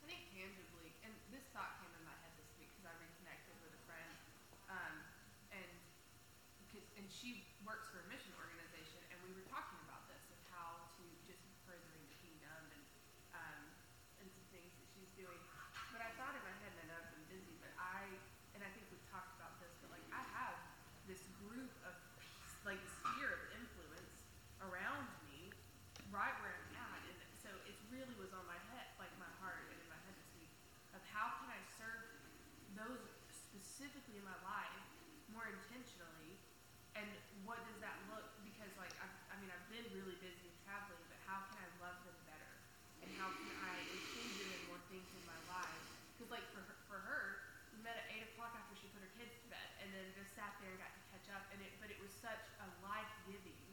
I 0.00 0.08
think 0.08 0.24
tangibly, 0.32 0.96
and 1.04 1.12
this 1.28 1.44
thought 1.52 1.76
came 1.84 1.92
in 1.92 2.04
my 2.08 2.16
head 2.24 2.32
this 2.40 2.48
week 2.56 2.72
because 2.72 2.88
I 2.88 2.94
reconnected 2.96 3.54
with 3.60 3.76
a 3.76 3.82
friend, 3.84 4.12
um, 4.72 4.94
and 5.52 5.68
because 6.64 6.88
and 6.96 7.04
she 7.12 7.44
works 7.68 7.92
for 7.92 8.00
a 8.00 8.06
mission 8.08 8.32
organization, 8.40 9.04
and 9.12 9.20
we 9.20 9.36
were 9.36 9.44
talking 9.52 9.76
about 9.84 10.08
this 10.08 10.24
of 10.32 10.40
how 10.48 10.80
to 10.96 11.04
just 11.28 11.44
furthering 11.68 12.02
the 12.08 12.16
kingdom 12.24 12.60
and 12.72 12.84
um, 13.36 13.60
and 14.24 14.26
some 14.32 14.48
things 14.48 14.72
that 14.80 14.88
she's 14.96 15.12
doing. 15.12 15.38
But 15.92 16.00
I 16.00 16.10
thought 16.16 16.32
in 16.32 16.42
my 16.42 16.56
head, 16.64 16.72
and 16.72 16.88
I 16.88 16.96
know 16.96 16.98
I've 17.04 17.12
been 17.12 17.28
busy, 17.28 17.54
but 17.60 17.70
I 17.76 18.08
and 18.56 18.64
I 18.64 18.72
think 18.72 18.88
we've 18.88 19.08
talked 19.12 19.36
about 19.36 19.60
this, 19.60 19.76
but 19.84 19.92
like 19.92 20.08
I 20.08 20.24
have 20.32 20.56
this 21.04 21.20
group 21.44 21.70
of 21.84 21.94
like 22.66 22.82
sphere 22.82 23.30
of 23.30 23.42
influence 23.54 24.26
around 24.58 25.06
me 25.22 25.54
right 26.10 26.34
where 26.42 26.50
I'm 26.50 26.74
at. 26.74 27.02
And 27.06 27.18
so 27.38 27.50
it 27.62 27.78
really 27.94 28.16
was 28.18 28.34
on 28.34 28.42
my 28.50 28.58
head, 28.74 28.90
like 28.98 29.14
my 29.22 29.30
heart 29.38 29.70
and 29.70 29.78
in 29.78 29.86
my 29.86 30.00
head 30.02 30.18
this 30.18 30.32
week, 30.34 30.50
of 30.98 31.02
how 31.14 31.30
can 31.38 31.54
I 31.54 31.62
serve 31.78 32.02
those 32.74 33.06
specifically 34.06 34.22
in 34.22 34.26
my 34.30 34.38
life 34.46 34.86
more 35.34 35.50
intentionally, 35.50 36.38
and 36.94 37.10
what 37.42 37.58
does 37.66 37.82
that 37.82 37.98
look? 38.06 38.22
Because 38.46 38.70
like 38.78 38.94
I've, 39.02 39.10
I 39.26 39.34
mean, 39.42 39.50
I've 39.50 39.66
been 39.66 39.82
really 39.90 40.14
busy 40.22 40.54
traveling, 40.62 41.02
but 41.10 41.18
how 41.26 41.42
can 41.50 41.58
I 41.58 41.66
love 41.82 41.98
them 42.06 42.14
better? 42.22 42.54
And 43.02 43.10
how 43.10 43.34
can 43.42 43.50
I 43.58 43.82
include 43.90 44.38
them 44.38 44.54
in 44.54 44.62
more 44.70 44.78
things 44.86 45.10
in 45.10 45.26
my 45.26 45.36
life? 45.50 45.82
Because 46.14 46.30
like 46.30 46.46
for 46.54 46.62
her, 46.62 46.78
for 46.86 46.98
her, 47.02 47.42
we 47.74 47.82
met 47.82 47.98
at 47.98 48.06
eight 48.14 48.22
o'clock 48.22 48.54
after 48.54 48.78
she 48.78 48.86
put 48.94 49.02
her 49.02 49.10
kids 49.18 49.34
to 49.42 49.46
bed, 49.50 49.74
and 49.82 49.90
then 49.90 50.14
just 50.14 50.30
sat 50.38 50.54
there 50.62 50.70
and 50.70 50.78
got 50.78 50.94
to 50.94 51.02
catch 51.10 51.26
up. 51.34 51.42
And 51.50 51.58
it, 51.58 51.74
but 51.82 51.90
it 51.90 51.98
was 51.98 52.14
such 52.14 52.46
a 52.62 52.66
life 52.86 53.10
giving 53.26 53.66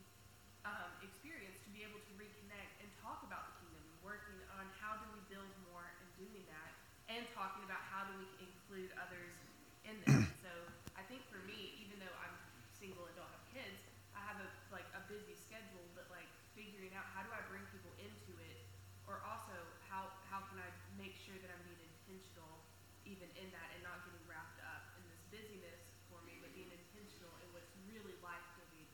um, 0.66 0.90
experience 1.06 1.62
to 1.62 1.70
be 1.70 1.86
able 1.86 2.02
to 2.02 2.12
reconnect 2.18 2.82
and 2.82 2.90
talk 2.98 3.22
about 3.22 3.54
the 3.54 3.56
kingdom 3.62 3.86
and 3.86 3.98
working 4.02 4.42
on 4.58 4.66
how 4.82 4.98
do 4.98 5.06
we 5.14 5.22
build 5.30 5.54
more 5.70 5.94
and 6.02 6.10
doing 6.18 6.42
that 6.50 6.74
and 7.12 7.28
talking 7.36 7.62
about 7.68 7.84
how 7.84 8.08
do 8.08 8.14
we 8.18 8.28
include 8.42 8.90
others 8.98 9.38
in 9.84 10.00
this. 10.08 10.24
so 10.44 10.52
I 10.96 11.04
think 11.04 11.28
for 11.28 11.40
me, 11.44 11.76
even 11.84 12.00
though 12.00 12.16
I'm 12.24 12.36
single 12.72 13.04
and 13.08 13.16
don't 13.16 13.30
have 13.32 13.48
kids, 13.52 13.80
I 14.16 14.24
have 14.24 14.40
a 14.40 14.48
like 14.72 14.88
a 14.96 15.03
busy 15.14 15.38
schedule, 15.38 15.86
but 15.94 16.10
like 16.10 16.26
figuring 16.58 16.98
out 16.98 17.06
how 17.14 17.22
do 17.22 17.30
I 17.30 17.42
bring 17.46 17.62
people 17.70 17.94
into 18.02 18.34
it 18.42 18.58
or 19.06 19.22
also 19.22 19.54
how 19.86 20.10
how 20.26 20.42
can 20.50 20.58
I 20.58 20.70
make 20.98 21.14
sure 21.14 21.38
that 21.38 21.54
I'm 21.54 21.62
being 21.62 21.86
intentional 21.86 22.66
even 23.06 23.30
in 23.38 23.52
that 23.54 23.68
and 23.78 23.86
not 23.86 24.02
getting 24.10 24.26
wrapped 24.26 24.58
up 24.66 24.98
in 24.98 25.04
this 25.06 25.22
busyness 25.30 25.86
for 26.10 26.18
me, 26.26 26.40
but 26.42 26.50
being 26.58 26.72
intentional 26.72 27.36
in 27.46 27.48
what's 27.54 27.70
really 27.86 28.16
life 28.26 28.48
giving 28.58 28.88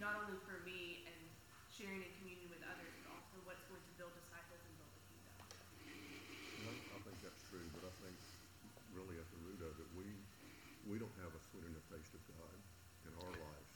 not 0.00 0.16
only 0.16 0.38
for 0.48 0.64
me 0.64 1.04
and 1.04 1.20
sharing 1.68 2.00
in 2.00 2.12
communion 2.22 2.48
with 2.48 2.62
others, 2.64 2.94
but 3.02 3.10
also 3.10 3.36
what's 3.44 3.66
going 3.68 3.82
to 3.82 3.92
build 3.98 4.14
disciples 4.16 4.62
and 4.64 4.72
build 4.78 4.94
the 4.96 5.04
kingdom. 5.10 5.34
I, 6.62 6.72
I 6.72 6.98
think 7.04 7.18
that's 7.20 7.42
true, 7.50 7.66
but 7.74 7.82
I 7.82 7.92
think 8.00 8.16
really 8.94 9.18
at 9.18 9.26
the 9.34 9.40
root 9.42 9.60
of 9.66 9.74
it, 9.82 9.88
we, 9.98 10.06
we 10.86 10.96
don't 10.96 11.14
have 11.20 11.34
a 11.34 11.42
foot 11.50 11.66
in 11.66 11.74
the 11.74 11.84
face 11.90 12.14
of 12.14 12.22
God 12.30 12.56
in 13.02 13.12
our 13.18 13.34
lives 13.34 13.74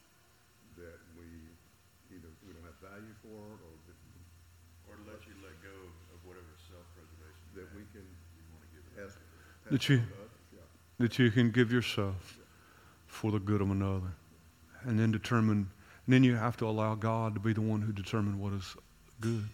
that 0.78 0.98
we 1.18 1.26
either, 2.14 2.30
we 2.46 2.50
don't 2.54 2.66
have 2.66 2.73
value 2.84 3.14
for 3.24 3.38
it 3.56 3.60
or 3.64 3.72
that, 3.88 3.96
Or 4.88 4.94
to 5.00 5.04
let 5.08 5.20
you 5.24 5.34
let 5.40 5.56
go 5.64 5.76
of 6.12 6.18
whatever 6.28 6.52
self-preservation 6.68 7.40
you 7.48 7.60
that 7.60 7.66
have, 7.68 7.76
we 7.76 7.84
can 7.96 8.04
you 8.04 8.44
want 8.52 8.62
to 8.64 8.70
give 8.76 8.84
it. 8.84 8.92
pass, 9.00 9.16
That 9.72 9.82
you- 9.88 10.04
on 10.04 10.08
to 10.08 10.14
others, 10.20 10.44
yeah. 10.52 10.68
that 11.00 11.12
you 11.18 11.30
can 11.32 11.50
give 11.50 11.72
yourself 11.72 12.38
for 13.08 13.32
the 13.32 13.40
good 13.40 13.60
of 13.64 13.70
another 13.70 14.12
and 14.84 14.98
then 15.00 15.10
determine 15.10 15.70
and 16.04 16.12
then 16.12 16.22
you 16.22 16.36
have 16.36 16.56
to 16.60 16.66
allow 16.68 16.94
god 16.94 17.32
to 17.32 17.40
be 17.40 17.54
the 17.56 17.64
one 17.64 17.80
who 17.80 17.88
determines 17.92 18.36
what 18.36 18.52
is 18.52 18.76
good. 19.24 19.48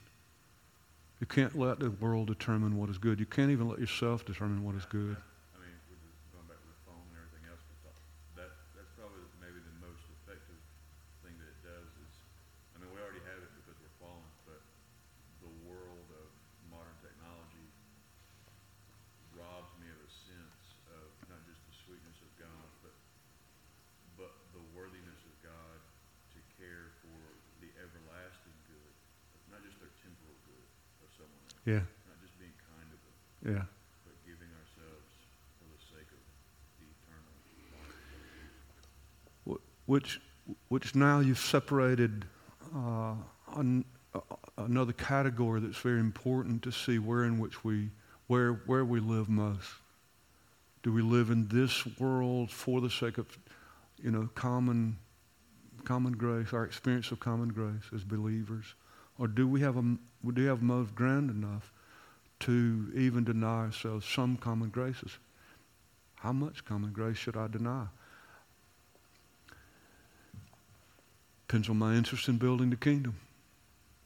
You 1.23 1.29
can't 1.31 1.55
let 1.55 1.79
the 1.79 1.93
world 2.03 2.27
determine 2.27 2.75
what 2.75 2.91
is 2.91 2.99
good. 2.99 3.21
You 3.21 3.27
can't 3.27 3.53
even 3.53 3.69
let 3.69 3.79
yourself 3.79 4.25
determine 4.27 4.65
what 4.67 4.75
is 4.75 4.83
good 4.87 5.15
I 5.55 5.59
mean, 5.63 5.77
with 5.87 6.01
the, 6.03 6.11
going 6.35 6.49
back 6.51 6.59
to 6.59 6.67
the 6.67 6.81
phone 6.89 6.99
and 7.13 7.17
everything 7.23 7.47
else, 7.47 7.63
we 7.71 7.77
talked, 7.87 8.03
that, 8.35 8.51
that's 8.75 8.91
probably 8.99 9.23
maybe 9.39 9.63
the 9.63 9.77
most 9.79 10.03
effective 10.11 10.59
thing 11.23 11.39
that 11.39 11.47
it 11.55 11.61
does 11.63 11.87
is, 12.03 12.13
I 12.75 12.83
mean, 12.83 12.91
we 12.91 12.99
already 12.99 13.23
have 13.31 13.39
it 13.47 13.53
because 13.63 13.79
we're 13.79 13.99
fallen, 14.03 14.27
but 14.43 14.59
the 15.47 15.53
world 15.71 16.09
of 16.19 16.27
modern 16.67 16.97
technology 16.99 17.69
robs 19.39 19.71
me 19.79 19.87
of 19.93 20.01
a 20.03 20.11
sense 20.11 20.57
of 20.99 21.05
not 21.31 21.39
just 21.47 21.63
the 21.69 21.75
sweetness 21.87 22.19
of 22.27 22.31
God, 22.43 22.67
but, 22.83 22.97
but 24.19 24.33
the 24.57 24.65
worthiness 24.75 25.21
of 25.29 25.35
God 25.47 25.79
to 26.33 26.41
care 26.57 26.91
for 27.05 27.21
the 27.61 27.69
everlasting 27.77 28.57
good 28.73 28.81
Yeah, 31.67 31.75
not 31.75 32.21
just 32.23 32.39
being 32.39 32.53
kind 32.57 32.89
to 32.91 32.97
them, 32.97 33.55
yeah. 33.55 33.65
but 34.05 34.15
giving 34.25 34.49
ourselves 34.57 35.07
for 35.59 35.67
the 35.69 35.81
sake 35.93 36.09
of 36.09 36.21
the 36.81 36.87
eternal. 39.47 39.61
Which, 39.87 40.21
which 40.69 40.95
now 40.95 41.21
you've 41.21 41.39
separated 41.39 42.25
uh, 42.75 43.15
an, 43.57 43.85
uh, 44.15 44.21
another 44.57 44.93
category 44.93 45.61
that's 45.61 45.79
very 45.79 46.01
important 46.01 46.63
to 46.63 46.73
see 46.73 46.99
where 46.99 47.25
in 47.25 47.39
which 47.39 47.63
we, 47.65 47.91
where, 48.27 48.55
where 48.67 48.85
we 48.85 49.01
live 49.01 49.29
most. 49.29 49.69
Do 50.83 50.93
we 50.93 51.03
live 51.03 51.31
in 51.31 51.47
this 51.49 51.85
world 51.99 52.51
for 52.51 52.81
the 52.81 52.89
sake 52.89 53.19
of, 53.19 53.27
you 54.03 54.11
know, 54.11 54.31
common, 54.35 54.97
common 55.85 56.13
grace, 56.13 56.55
our 56.55 56.65
experience 56.65 57.11
of 57.13 57.21
common 57.21 57.49
grace 57.51 57.85
as 57.95 58.03
believers? 58.03 58.75
Or 59.21 59.29
do 59.29 59.47
we 59.47 59.61
have 59.61 59.77
a, 59.77 59.83
do 59.83 59.99
we 60.35 60.45
have 60.47 60.63
motive 60.63 60.95
grand 60.95 61.31
enough 61.31 61.71
to 62.41 62.91
even 62.97 63.23
deny 63.23 63.67
ourselves 63.67 64.07
some 64.07 64.39
common 64.39 64.71
graces? 64.71 65.19
How 66.17 66.33
much 66.33 66.65
common 66.65 66.93
grace 66.93 67.19
should 67.19 67.37
I 67.37 67.47
deny? 67.47 67.87
Depends 71.47 71.69
on 71.69 71.79
my 71.79 71.95
interest 71.97 72.29
in 72.29 72.39
building 72.39 72.71
the 72.71 72.77
kingdom. 72.77 73.15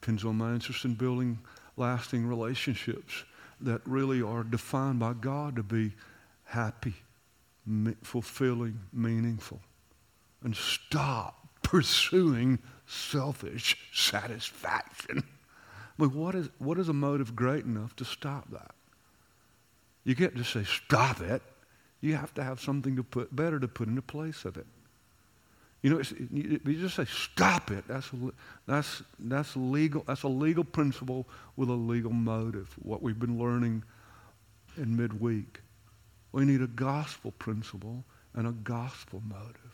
Depends 0.01 0.25
on 0.25 0.37
my 0.37 0.53
interest 0.53 0.85
in 0.85 0.95
building 0.95 1.39
lasting 1.77 2.27
relationships 2.27 3.23
that 3.61 3.83
really 3.85 4.21
are 4.21 4.43
defined 4.43 4.99
by 4.99 5.13
God 5.13 5.55
to 5.57 5.63
be 5.63 5.93
happy, 6.43 6.95
fulfilling, 8.03 8.81
meaningful. 8.93 9.61
And 10.43 10.57
stop 10.57 11.49
pursuing 11.63 12.59
selfish 12.87 13.77
satisfaction. 13.93 15.25
But 15.99 16.13
what 16.13 16.35
is, 16.35 16.49
what 16.59 16.79
is 16.79 16.89
a 16.89 16.93
motive 16.93 17.37
great 17.37 17.65
enough 17.65 17.95
to 17.97 18.05
stop 18.05 18.51
that? 18.51 18.75
You 20.05 20.15
can't 20.15 20.35
just 20.35 20.53
say, 20.53 20.65
stop 20.65 21.21
it. 21.21 21.41
You 22.01 22.17
have 22.17 22.35
to 22.35 22.45
have 22.45 22.61
something 22.61 22.97
to 22.97 23.03
put, 23.03 23.35
better 23.35 23.59
to 23.59 23.69
put 23.69 23.89
in 23.89 23.95
the 23.95 24.03
place 24.03 24.45
of 24.45 24.57
it. 24.57 24.67
You 25.83 25.91
know, 25.91 26.03
you, 26.31 26.61
you 26.65 26.81
just 26.81 26.97
say, 26.97 27.05
stop 27.05 27.71
it. 27.71 27.85
That's, 27.87 28.11
that's, 28.67 29.03
that's, 29.19 29.57
legal, 29.57 30.03
that's 30.07 30.23
a 30.23 30.29
legal 30.29 30.65
principle 30.65 31.27
with 31.57 31.69
a 31.69 31.75
legal 31.75 32.13
motive, 32.13 32.75
what 32.83 33.03
we've 33.03 33.19
been 33.19 33.39
learning 33.39 33.83
in 34.77 34.97
midweek. 34.97 35.61
We 36.33 36.45
need 36.45 36.63
a 36.63 36.67
gospel 36.67 37.33
principle 37.39 38.03
and 38.35 38.47
a 38.47 38.53
gospel 38.53 39.23
motive. 39.29 39.74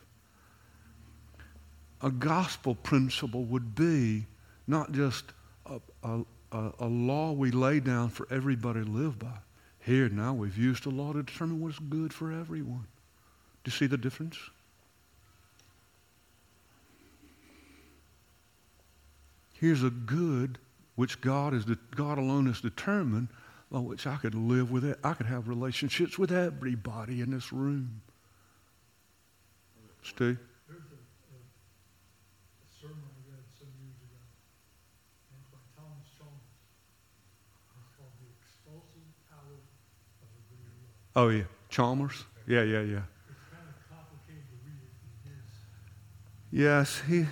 A 2.03 2.11
gospel 2.11 2.75
principle 2.75 3.45
would 3.45 3.75
be 3.75 4.27
not 4.67 4.93
just 4.93 5.25
a, 5.67 5.81
a, 6.03 6.23
a, 6.53 6.87
law 6.87 7.33
we 7.33 7.51
lay 7.51 7.81
down 7.81 8.09
for 8.09 8.27
everybody 8.31 8.85
to 8.85 8.91
live 8.91 9.19
by. 9.19 9.39
Here 9.81 10.09
now 10.09 10.33
we've 10.33 10.57
used 10.57 10.87
a 10.87 10.91
law 10.91 11.13
to 11.13 11.23
determine 11.23 11.61
what's 11.61 11.79
good 11.79 12.13
for 12.13 12.33
everyone. 12.33 12.87
Do 13.65 13.71
you 13.71 13.73
see 13.73 13.87
the 13.87 13.99
difference? 13.99 14.39
Here's 19.61 19.83
a 19.83 19.91
good 19.91 20.59
which 20.97 21.21
God 21.21 21.53
is 21.53 21.67
de- 21.67 21.79
God 21.95 22.17
alone 22.17 22.47
is 22.47 22.63
determined 22.63 23.29
by 23.71 23.79
which 23.79 24.07
I 24.07 24.17
could 24.17 24.35
live 24.35 24.71
with 24.71 24.85
it. 24.85 24.99
I 25.05 25.13
could 25.13 25.27
have 25.27 25.49
relationships 25.49 26.19
with 26.19 26.33
everybody 26.33 27.21
in 27.21 27.31
this 27.31 27.53
room. 27.53 28.01
Steve? 30.03 30.39
There's 30.67 30.81
a, 30.81 31.01
a, 31.01 31.37
a 31.41 32.69
sermon 32.73 33.05
I 33.05 33.13
read 33.29 33.45
some 33.53 33.69
years 33.85 34.01
ago, 34.01 34.21
and 35.29 35.41
it's 35.41 35.49
by 35.53 35.61
Thomas 35.77 36.09
Chalmers. 36.17 36.57
It's 37.79 37.93
called 37.97 38.17
The 38.17 38.33
Explosive 38.41 39.09
Power 39.29 39.61
of 39.61 40.29
a 40.35 40.41
Greater 40.49 40.73
Love. 40.85 41.00
Oh 41.17 41.29
yeah, 41.29 41.45
Chalmers. 41.69 42.25
Yeah, 42.47 42.63
yeah, 42.63 42.83
yeah. 42.83 43.03
Yes, 46.53 47.03
he. 47.07 47.27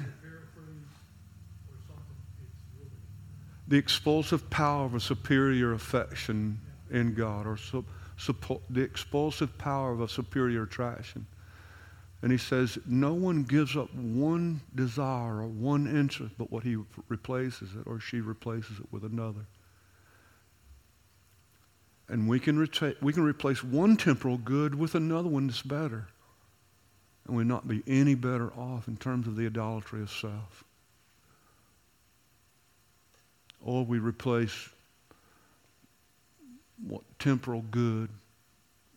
The 3.66 3.76
explosive 3.76 4.48
power 4.48 4.86
of 4.86 4.94
a 4.94 5.00
superior 5.00 5.72
affection 5.74 6.58
in 6.90 7.14
God, 7.14 7.46
or 7.46 7.56
su- 7.58 7.84
the 8.70 8.80
explosive 8.80 9.56
power 9.58 9.92
of 9.92 10.00
a 10.00 10.08
superior 10.08 10.62
attraction. 10.62 11.26
And 12.22 12.32
he 12.32 12.38
says, 12.38 12.78
no 12.86 13.14
one 13.14 13.44
gives 13.44 13.76
up 13.76 13.94
one 13.94 14.60
desire 14.74 15.42
or 15.42 15.46
one 15.46 15.86
interest, 15.86 16.34
but 16.36 16.50
what 16.50 16.64
he 16.64 16.76
replaces 17.08 17.74
it, 17.74 17.86
or 17.86 18.00
she 18.00 18.20
replaces 18.20 18.80
it 18.80 18.86
with 18.90 19.04
another. 19.04 19.46
And 22.08 22.28
we 22.28 22.40
can, 22.40 22.56
retra- 22.56 23.00
we 23.02 23.12
can 23.12 23.22
replace 23.22 23.62
one 23.62 23.96
temporal 23.96 24.38
good 24.38 24.74
with 24.74 24.94
another 24.94 25.28
one 25.28 25.46
that's 25.46 25.62
better. 25.62 26.06
And 27.26 27.36
we 27.36 27.44
not 27.44 27.68
be 27.68 27.82
any 27.86 28.14
better 28.14 28.50
off 28.54 28.88
in 28.88 28.96
terms 28.96 29.26
of 29.26 29.36
the 29.36 29.46
idolatry 29.46 30.00
of 30.00 30.10
self. 30.10 30.64
Or 33.62 33.84
we 33.84 33.98
replace 33.98 34.70
what 36.86 37.02
temporal 37.18 37.64
good 37.70 38.08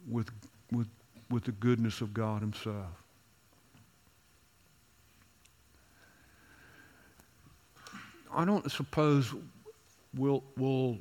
with, 0.09 0.29
with, 0.71 0.87
with 1.29 1.43
the 1.43 1.51
goodness 1.51 1.99
of 1.99 2.13
God 2.13 2.41
Himself. 2.41 3.01
I 8.33 8.45
don't 8.45 8.71
suppose 8.71 9.33
we'll, 10.15 10.43
we'll 10.57 10.99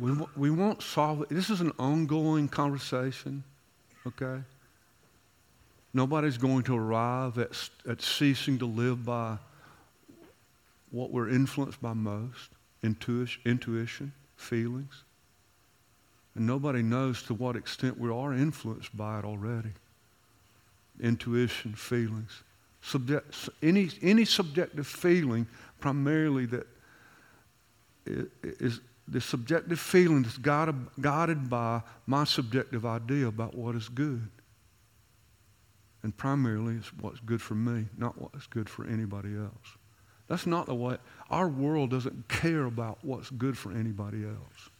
we, 0.00 0.12
we 0.36 0.50
won't 0.50 0.82
solve 0.82 1.22
it. 1.22 1.28
This 1.28 1.50
is 1.50 1.60
an 1.60 1.72
ongoing 1.78 2.48
conversation, 2.48 3.44
okay? 4.06 4.42
Nobody's 5.94 6.38
going 6.38 6.62
to 6.64 6.76
arrive 6.76 7.38
at, 7.38 7.68
at 7.88 8.00
ceasing 8.00 8.58
to 8.58 8.66
live 8.66 9.04
by 9.04 9.36
what 10.90 11.10
we're 11.10 11.28
influenced 11.28 11.80
by 11.82 11.92
most 11.92 12.50
intuition, 12.82 14.12
feelings. 14.36 15.04
And 16.34 16.46
nobody 16.46 16.82
knows 16.82 17.22
to 17.24 17.34
what 17.34 17.56
extent 17.56 17.98
we 17.98 18.10
are 18.10 18.32
influenced 18.32 18.96
by 18.96 19.18
it 19.18 19.24
already. 19.24 19.70
Intuition, 21.00 21.74
feelings. 21.74 22.42
Subject, 22.80 23.48
any, 23.62 23.90
any 24.02 24.24
subjective 24.24 24.86
feeling, 24.86 25.46
primarily 25.78 26.46
that 26.46 26.66
is 28.42 28.80
the 29.08 29.20
subjective 29.20 29.80
feeling 29.80 30.22
that's 30.22 30.38
guided, 30.38 30.76
guided 31.00 31.50
by 31.50 31.82
my 32.06 32.24
subjective 32.24 32.86
idea 32.86 33.26
about 33.26 33.54
what 33.54 33.74
is 33.74 33.88
good. 33.88 34.28
And 36.02 36.16
primarily 36.16 36.76
it's 36.76 36.92
what's 36.94 37.20
good 37.20 37.40
for 37.40 37.54
me, 37.54 37.86
not 37.96 38.20
what's 38.20 38.46
good 38.46 38.68
for 38.68 38.86
anybody 38.86 39.36
else. 39.36 39.76
That's 40.28 40.46
not 40.46 40.66
the 40.66 40.74
way. 40.74 40.96
Our 41.30 41.48
world 41.48 41.90
doesn't 41.90 42.28
care 42.28 42.64
about 42.64 42.98
what's 43.02 43.30
good 43.30 43.56
for 43.56 43.72
anybody 43.72 44.24
else. 44.24 44.70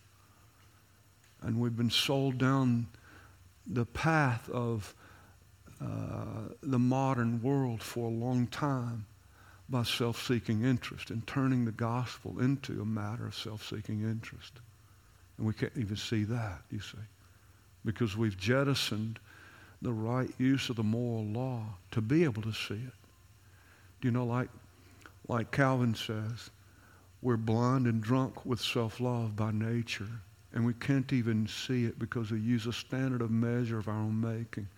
And 1.42 1.58
we've 1.58 1.76
been 1.76 1.90
sold 1.90 2.38
down 2.38 2.86
the 3.66 3.84
path 3.84 4.48
of 4.50 4.94
uh, 5.80 6.48
the 6.62 6.78
modern 6.78 7.42
world 7.42 7.82
for 7.82 8.06
a 8.06 8.10
long 8.10 8.46
time 8.46 9.06
by 9.72 9.82
self 9.82 10.22
seeking 10.22 10.62
interest 10.62 11.10
and 11.10 11.26
turning 11.26 11.64
the 11.64 11.72
gospel 11.72 12.38
into 12.38 12.82
a 12.82 12.84
matter 12.84 13.26
of 13.26 13.34
self 13.34 13.66
seeking 13.66 14.02
interest. 14.02 14.52
And 15.38 15.46
we 15.46 15.54
can't 15.54 15.72
even 15.76 15.96
see 15.96 16.24
that, 16.24 16.60
you 16.70 16.78
see, 16.78 16.98
because 17.84 18.16
we've 18.16 18.36
jettisoned 18.36 19.18
the 19.80 19.92
right 19.92 20.30
use 20.38 20.68
of 20.68 20.76
the 20.76 20.82
moral 20.84 21.24
law 21.24 21.64
to 21.90 22.00
be 22.00 22.22
able 22.22 22.42
to 22.42 22.52
see 22.52 22.74
it. 22.74 22.92
Do 24.00 24.08
you 24.08 24.10
know, 24.10 24.26
like, 24.26 24.50
like 25.26 25.50
Calvin 25.50 25.94
says, 25.94 26.50
we're 27.22 27.38
blind 27.38 27.86
and 27.86 28.02
drunk 28.02 28.44
with 28.44 28.60
self 28.60 29.00
love 29.00 29.34
by 29.34 29.52
nature, 29.52 30.08
and 30.52 30.66
we 30.66 30.74
can't 30.74 31.12
even 31.14 31.48
see 31.48 31.86
it 31.86 31.98
because 31.98 32.30
we 32.30 32.40
use 32.40 32.66
a 32.66 32.72
standard 32.74 33.22
of 33.22 33.30
measure 33.30 33.78
of 33.78 33.88
our 33.88 33.94
own 33.94 34.20
making. 34.20 34.68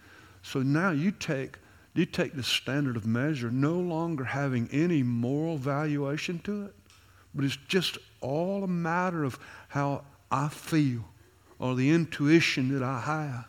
So 0.42 0.60
now 0.60 0.92
you 0.92 1.10
take 1.10 1.58
you 1.94 2.06
take 2.06 2.34
the 2.34 2.42
standard 2.42 2.96
of 2.96 3.06
measure 3.06 3.50
no 3.50 3.74
longer 3.74 4.24
having 4.24 4.68
any 4.72 5.02
moral 5.02 5.56
valuation 5.56 6.40
to 6.40 6.66
it, 6.66 6.74
but 7.34 7.44
it's 7.44 7.58
just 7.68 7.98
all 8.20 8.64
a 8.64 8.68
matter 8.68 9.22
of 9.22 9.38
how 9.68 10.02
I 10.30 10.48
feel 10.48 11.04
or 11.58 11.74
the 11.76 11.90
intuition 11.90 12.72
that 12.74 12.82
I 12.82 13.00
have. 13.00 13.46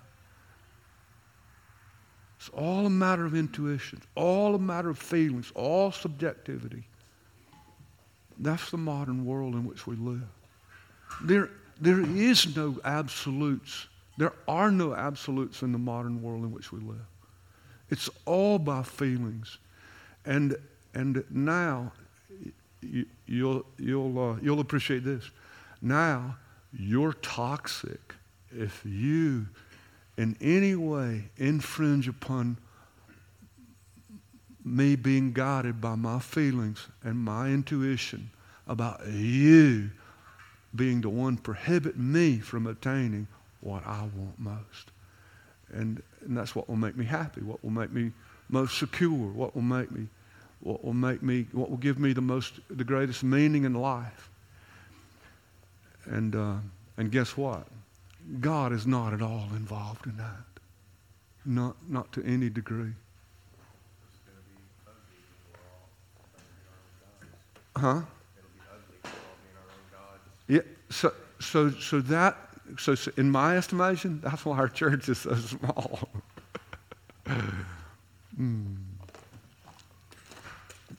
It's 2.37 2.49
all 2.49 2.85
a 2.85 2.89
matter 2.89 3.25
of 3.25 3.33
intuition, 3.33 4.01
all 4.13 4.53
a 4.53 4.59
matter 4.59 4.91
of 4.91 4.99
feelings, 4.99 5.51
all 5.55 5.91
subjectivity. 5.91 6.83
That's 8.37 8.69
the 8.69 8.77
modern 8.77 9.25
world 9.25 9.55
in 9.55 9.65
which 9.65 9.87
we 9.87 9.95
live. 9.95 10.27
There, 11.23 11.49
there 11.81 12.01
is 12.01 12.55
no 12.55 12.79
absolutes. 12.83 13.87
There 14.17 14.33
are 14.47 14.69
no 14.69 14.93
absolutes 14.93 15.63
in 15.63 15.71
the 15.71 15.79
modern 15.79 16.21
world 16.21 16.43
in 16.43 16.51
which 16.51 16.71
we 16.71 16.79
live. 16.81 17.05
It's 17.89 18.09
all 18.25 18.59
by 18.59 18.83
feelings. 18.83 19.57
And, 20.25 20.55
and 20.93 21.23
now, 21.29 21.91
you, 22.81 23.05
you'll, 23.27 23.65
you'll, 23.77 24.31
uh, 24.31 24.37
you'll 24.41 24.59
appreciate 24.59 25.03
this. 25.03 25.29
Now, 25.81 26.37
you're 26.73 27.13
toxic 27.13 28.15
if 28.51 28.81
you 28.85 29.47
in 30.17 30.35
any 30.41 30.75
way 30.75 31.25
infringe 31.37 32.07
upon 32.07 32.57
me 34.63 34.95
being 34.95 35.31
guided 35.31 35.79
by 35.79 35.95
my 35.95 36.19
feelings 36.19 36.87
and 37.03 37.17
my 37.17 37.49
intuition 37.49 38.31
about 38.67 39.05
you 39.07 39.91
being 40.75 41.01
the 41.01 41.09
one 41.09 41.37
prohibit 41.37 41.97
me 41.97 42.39
from 42.39 42.67
attaining 42.67 43.27
what 43.61 43.85
I 43.85 44.01
want 44.15 44.39
most. 44.39 44.91
And, 45.71 46.01
and 46.25 46.37
that's 46.37 46.55
what 46.55 46.67
will 46.67 46.75
make 46.75 46.95
me 46.97 47.05
happy, 47.05 47.41
what 47.41 47.63
will 47.63 47.71
make 47.71 47.91
me 47.91 48.11
most 48.49 48.77
secure, 48.77 49.09
what 49.09 49.55
will 49.55 49.61
make 49.61 49.91
me, 49.91 50.07
what 50.59 50.83
will 50.83 50.93
make 50.93 51.21
me, 51.23 51.47
what 51.51 51.69
will 51.69 51.77
give 51.77 51.99
me 51.99 52.13
the 52.13 52.21
most, 52.21 52.59
the 52.69 52.83
greatest 52.83 53.23
meaning 53.23 53.63
in 53.63 53.73
life. 53.73 54.29
And, 56.05 56.35
uh, 56.35 56.55
and 56.97 57.11
guess 57.11 57.35
what? 57.37 57.67
God 58.39 58.73
is 58.73 58.87
not 58.87 59.13
at 59.13 59.21
all 59.21 59.47
involved 59.55 60.05
in 60.07 60.17
that. 60.17 60.45
Not, 61.45 61.75
not 61.87 62.11
to 62.13 62.23
any 62.23 62.49
degree. 62.49 62.91
It's 62.91 64.19
gonna 64.25 64.41
be 64.47 64.57
ugly 64.87 65.21
when 65.35 65.53
we're 65.53 65.59
all 65.73 65.89
trying 66.33 66.45
to 66.45 66.53
be 66.53 66.65
our 66.67 66.79
own 66.81 68.01
gods. 68.01 68.05
Huh? 68.05 68.11
It'll 68.37 68.49
be 68.53 68.61
ugly 68.71 68.97
when 69.03 69.13
we're 69.13 69.29
all 69.29 69.37
being 69.43 69.57
our 69.61 69.69
own 69.69 69.85
gods. 69.91 70.25
Yeah, 70.47 70.65
so, 70.89 71.13
so, 71.39 71.69
so 71.79 72.01
that, 72.01 72.35
so, 72.77 72.95
so 72.95 73.11
in 73.17 73.29
my 73.29 73.57
estimation, 73.57 74.21
that's 74.23 74.45
why 74.45 74.57
our 74.57 74.67
church 74.67 75.09
is 75.09 75.19
so 75.19 75.35
small. 75.35 76.09
Hmm. 78.37 78.75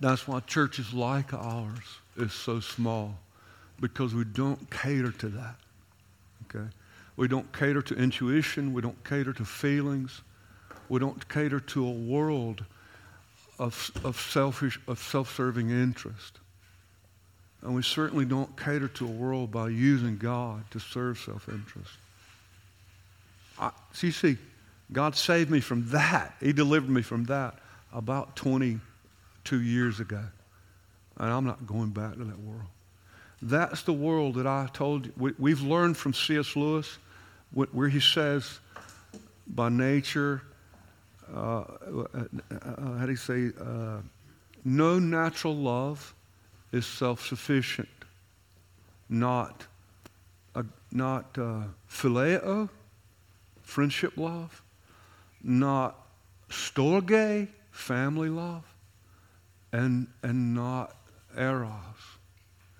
That's 0.00 0.26
why 0.26 0.40
churches 0.40 0.94
like 0.94 1.34
ours 1.34 1.98
is 2.16 2.32
so 2.32 2.60
small, 2.60 3.18
because 3.78 4.14
we 4.14 4.24
don't 4.24 4.70
cater 4.70 5.12
to 5.12 5.28
that. 5.28 5.56
Okay? 6.44 6.66
We 7.16 7.28
don't 7.28 7.50
cater 7.52 7.82
to 7.82 7.94
intuition. 7.94 8.72
We 8.72 8.82
don't 8.82 9.02
cater 9.04 9.32
to 9.34 9.44
feelings. 9.44 10.22
We 10.88 11.00
don't 11.00 11.28
cater 11.28 11.60
to 11.60 11.86
a 11.86 11.90
world 11.90 12.64
of, 13.58 13.90
of, 14.04 14.20
selfish, 14.20 14.78
of 14.86 14.98
self-serving 14.98 15.70
interest. 15.70 16.40
And 17.62 17.74
we 17.74 17.82
certainly 17.82 18.24
don't 18.24 18.56
cater 18.56 18.88
to 18.88 19.06
a 19.06 19.10
world 19.10 19.50
by 19.50 19.68
using 19.68 20.18
God 20.18 20.64
to 20.70 20.78
serve 20.78 21.18
self 21.18 21.48
interest. 21.48 21.90
See, 23.92 24.10
see, 24.10 24.36
God 24.92 25.16
saved 25.16 25.50
me 25.50 25.60
from 25.60 25.88
that. 25.88 26.34
He 26.40 26.52
delivered 26.52 26.90
me 26.90 27.02
from 27.02 27.24
that 27.24 27.54
about 27.92 28.36
22 28.36 29.60
years 29.62 30.00
ago. 30.00 30.22
And 31.16 31.30
I'm 31.30 31.46
not 31.46 31.66
going 31.66 31.90
back 31.90 32.12
to 32.12 32.24
that 32.24 32.38
world. 32.40 32.68
That's 33.40 33.82
the 33.82 33.92
world 33.92 34.34
that 34.34 34.46
I 34.46 34.68
told 34.72 35.06
you. 35.06 35.12
We, 35.16 35.32
we've 35.38 35.62
learned 35.62 35.96
from 35.96 36.12
C.S. 36.12 36.56
Lewis 36.56 36.98
where 37.52 37.88
he 37.88 38.00
says, 38.00 38.58
by 39.46 39.68
nature, 39.68 40.42
uh, 41.34 41.38
uh, 41.38 41.64
uh, 42.14 42.98
how 42.98 43.06
do 43.06 43.10
you 43.10 43.16
say, 43.16 43.50
uh, 43.60 43.98
no 44.64 44.98
natural 44.98 45.54
love 45.54 46.14
is 46.76 46.86
self-sufficient, 46.86 47.88
not, 49.08 49.66
uh, 50.54 50.62
not 50.92 51.36
uh, 51.38 51.62
phileo, 51.90 52.68
friendship 53.62 54.16
love, 54.16 54.62
not 55.42 55.96
storge, 56.48 57.48
family 57.70 58.28
love, 58.28 58.64
and, 59.72 60.06
and 60.22 60.54
not 60.54 60.94
eros, 61.36 61.72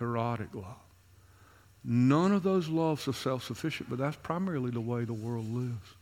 erotic 0.00 0.54
love. 0.54 0.76
None 1.84 2.32
of 2.32 2.42
those 2.42 2.68
loves 2.68 3.06
are 3.08 3.12
self-sufficient, 3.12 3.88
but 3.88 3.98
that's 3.98 4.16
primarily 4.16 4.70
the 4.70 4.80
way 4.80 5.04
the 5.04 5.12
world 5.12 5.52
lives. 5.52 5.94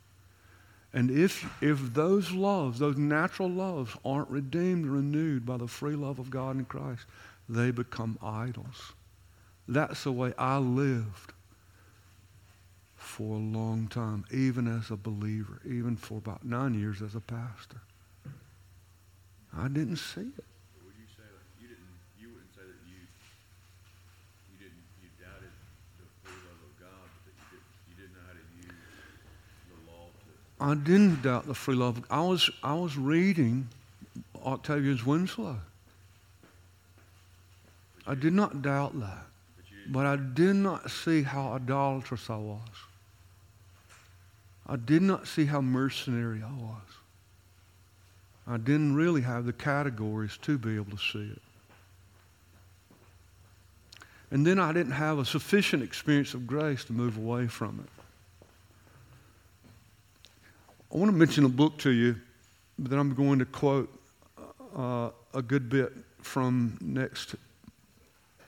And 0.94 1.10
if, 1.10 1.44
if 1.60 1.92
those 1.92 2.30
loves, 2.30 2.78
those 2.78 2.96
natural 2.96 3.50
loves, 3.50 3.94
aren't 4.04 4.30
redeemed 4.30 4.86
renewed 4.86 5.44
by 5.44 5.56
the 5.56 5.66
free 5.66 5.96
love 5.96 6.18
of 6.20 6.30
God 6.30 6.56
in 6.56 6.64
Christ, 6.64 7.04
they 7.48 7.70
become 7.70 8.18
idols. 8.22 8.92
That's 9.68 10.04
the 10.04 10.12
way 10.12 10.32
I 10.38 10.58
lived 10.58 11.32
for 12.96 13.36
a 13.36 13.38
long 13.38 13.88
time, 13.88 14.24
even 14.30 14.66
as 14.66 14.90
a 14.90 14.96
believer, 14.96 15.60
even 15.64 15.96
for 15.96 16.18
about 16.18 16.44
nine 16.44 16.74
years 16.74 17.02
as 17.02 17.14
a 17.14 17.20
pastor. 17.20 17.80
I 19.56 19.68
didn't 19.68 19.96
see 19.96 20.20
it. 20.20 20.44
Would 20.84 20.96
you 20.98 21.06
say 21.14 21.22
that 21.22 21.46
you 21.60 21.68
didn't, 21.68 21.84
you 22.18 22.28
wouldn't 22.28 22.52
say 22.54 22.62
that 22.62 22.80
you, 22.88 22.96
you 24.50 24.58
didn't, 24.58 24.82
you 25.00 25.08
doubted 25.22 25.52
the 26.00 26.06
free 26.22 26.40
love 26.42 26.60
of 26.64 26.80
God, 26.80 27.06
but 27.24 27.32
that 27.32 27.36
you, 27.38 27.58
did, 27.58 27.62
you 27.88 27.94
didn't 27.94 28.14
know 28.16 28.26
how 28.26 28.32
to 28.32 28.44
use 28.56 28.74
the 29.68 29.90
law 29.92 30.08
to, 30.10 30.64
I 30.64 30.74
didn't 30.74 31.22
doubt 31.22 31.46
the 31.46 31.54
free 31.54 31.76
love. 31.76 32.02
I 32.10 32.20
was, 32.22 32.50
I 32.62 32.74
was 32.74 32.96
reading 32.96 33.68
Octavius 34.44 35.06
Winslow. 35.06 35.58
I 38.06 38.14
did 38.14 38.32
not 38.32 38.62
doubt 38.62 38.98
that. 39.00 39.26
but 39.88 40.06
I 40.06 40.16
did 40.16 40.56
not 40.56 40.90
see 40.90 41.22
how 41.22 41.52
idolatrous 41.52 42.30
I 42.30 42.36
was. 42.36 42.60
I 44.66 44.76
did 44.76 45.02
not 45.02 45.26
see 45.26 45.44
how 45.44 45.60
mercenary 45.60 46.42
I 46.42 46.52
was. 46.52 46.80
I 48.46 48.56
didn't 48.56 48.94
really 48.94 49.22
have 49.22 49.44
the 49.46 49.52
categories 49.52 50.38
to 50.42 50.58
be 50.58 50.76
able 50.76 50.96
to 50.96 51.02
see 51.02 51.32
it. 51.32 51.42
And 54.30 54.46
then 54.46 54.58
I 54.58 54.72
didn't 54.72 54.92
have 54.92 55.18
a 55.18 55.24
sufficient 55.24 55.82
experience 55.82 56.34
of 56.34 56.46
grace 56.46 56.84
to 56.86 56.92
move 56.92 57.16
away 57.16 57.46
from 57.46 57.84
it. 57.84 57.90
I 60.92 60.96
want 60.98 61.10
to 61.10 61.16
mention 61.16 61.44
a 61.44 61.48
book 61.48 61.78
to 61.78 61.90
you 61.90 62.16
that 62.78 62.98
I'm 62.98 63.14
going 63.14 63.38
to 63.38 63.44
quote 63.44 63.90
uh, 64.76 65.10
a 65.34 65.42
good 65.42 65.68
bit 65.68 65.92
from 66.20 66.78
next. 66.80 67.36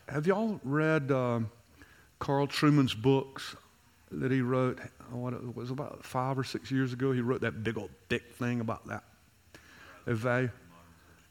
Have 0.09 0.27
y'all 0.27 0.61
read 0.63 1.11
uh, 1.11 1.41
Carl 2.19 2.47
Trueman's 2.47 2.95
books 2.95 3.57
that 4.13 4.31
he 4.31 4.41
wrote? 4.41 4.79
What 5.11 5.33
it 5.33 5.57
was 5.57 5.71
about 5.71 6.05
five 6.05 6.39
or 6.39 6.45
six 6.45 6.71
years 6.71 6.93
ago. 6.93 7.13
He 7.13 7.21
wrote 7.21 7.41
that 7.41 7.63
big 7.65 7.77
old 7.79 7.91
thick 8.09 8.35
thing 8.35 8.61
about 8.61 8.87
that. 8.87 9.05
Evalu- 10.07 10.51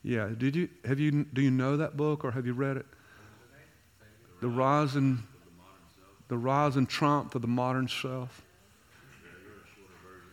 yeah. 0.03 0.29
Did 0.37 0.55
you 0.55 0.69
have 0.83 0.99
you 0.99 1.25
do 1.25 1.41
you 1.41 1.51
know 1.51 1.77
that 1.77 1.95
book 1.97 2.23
or 2.23 2.31
have 2.31 2.45
you 2.45 2.53
read 2.53 2.77
it? 2.77 2.85
The 4.41 4.47
rise 4.47 4.95
and 4.95 5.23
the 6.27 6.37
rise 6.37 6.75
and 6.75 6.87
triumph 6.87 7.35
of 7.35 7.41
the 7.41 7.47
modern 7.47 7.87
self. 7.87 8.41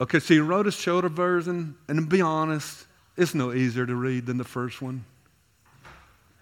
Okay, 0.01 0.19
so 0.19 0.35
he 0.35 0.41
wrote 0.41 0.67
a 0.67 0.73
shorter 0.73 1.09
version, 1.09 1.77
and 1.87 1.99
to 1.99 2.05
be 2.05 2.21
honest, 2.21 2.87
it's 3.17 3.37
no 3.37 3.53
easier 3.53 3.87
to 3.87 3.95
read 3.95 4.27
than 4.27 4.37
the 4.37 4.45
first 4.45 4.83
one. 4.83 5.05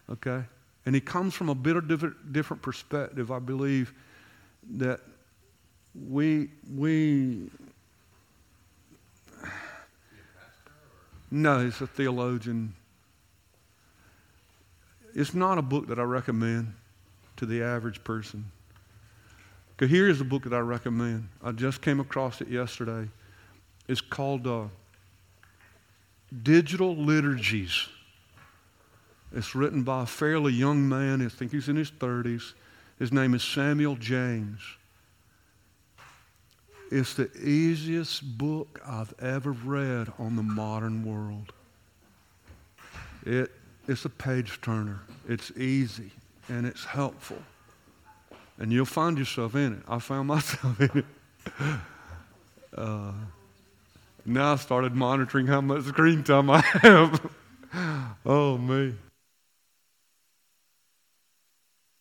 Okay? 0.09 0.44
And 0.87 0.95
he 0.95 1.01
comes 1.01 1.35
from 1.35 1.49
a 1.49 1.55
bit 1.55 1.76
of 1.76 1.87
different, 1.89 2.33
different 2.33 2.62
perspective, 2.62 3.31
I 3.31 3.39
believe, 3.39 3.93
that 4.76 5.01
we, 6.09 6.49
we, 6.74 7.51
no, 11.31 11.64
he's 11.64 11.81
a 11.81 11.87
theologian. 11.87 12.74
It's 15.14 15.35
not 15.35 15.59
a 15.59 15.62
book 15.62 15.89
that 15.89 15.99
I 15.99 16.03
recommend 16.03 16.74
to 17.37 17.47
the 17.47 17.62
average 17.62 18.03
person. 18.05 18.51
Okay, 19.74 19.87
here 19.87 20.09
is 20.09 20.20
a 20.20 20.24
book 20.24 20.45
that 20.45 20.53
I 20.53 20.59
recommend. 20.61 21.28
I 21.43 21.53
just 21.53 21.81
came 21.81 22.01
across 22.01 22.41
it 22.41 22.49
yesterday. 22.49 23.09
It's 23.89 24.01
called 24.01 24.47
uh, 24.47 24.64
Digital 26.43 26.95
Liturgies. 26.95 27.89
It's 29.33 29.55
written 29.55 29.83
by 29.83 30.03
a 30.03 30.07
fairly 30.07 30.53
young 30.53 30.89
man. 30.89 31.24
I 31.24 31.28
think 31.28 31.53
he's 31.53 31.68
in 31.68 31.76
his 31.76 31.91
30s. 31.91 32.53
His 32.99 33.12
name 33.12 33.35
is 33.35 33.43
Samuel 33.43 33.97
James. 33.97 34.61
It's 36.91 37.14
the 37.14 37.31
easiest 37.41 38.37
book 38.37 38.81
I've 38.85 39.14
ever 39.20 39.53
read 39.53 40.12
on 40.18 40.35
the 40.35 40.43
modern 40.43 41.05
world. 41.05 41.53
It, 43.24 43.53
it's 43.87 44.05
a 44.05 44.09
page 44.09 44.61
turner. 44.61 45.01
It's 45.28 45.53
easy 45.53 46.11
and 46.49 46.66
it's 46.66 46.85
helpful. 46.85 47.39
And 48.59 48.72
you'll 48.72 48.85
find 48.85 49.16
yourself 49.18 49.55
in 49.55 49.74
it. 49.74 49.83
I 49.89 50.01
found 50.01 50.28
myself 50.28 50.81
in 50.81 50.99
it. 50.99 51.05
Uh, 52.76 53.12
now 54.26 54.53
I 54.53 54.57
started 54.57 54.95
monitoring 54.95 55.47
how 55.47 55.61
much 55.61 55.85
screen 55.85 56.24
time 56.24 56.51
I 56.51 56.61
have. 56.61 57.31
oh, 58.26 58.59
me. 58.59 58.95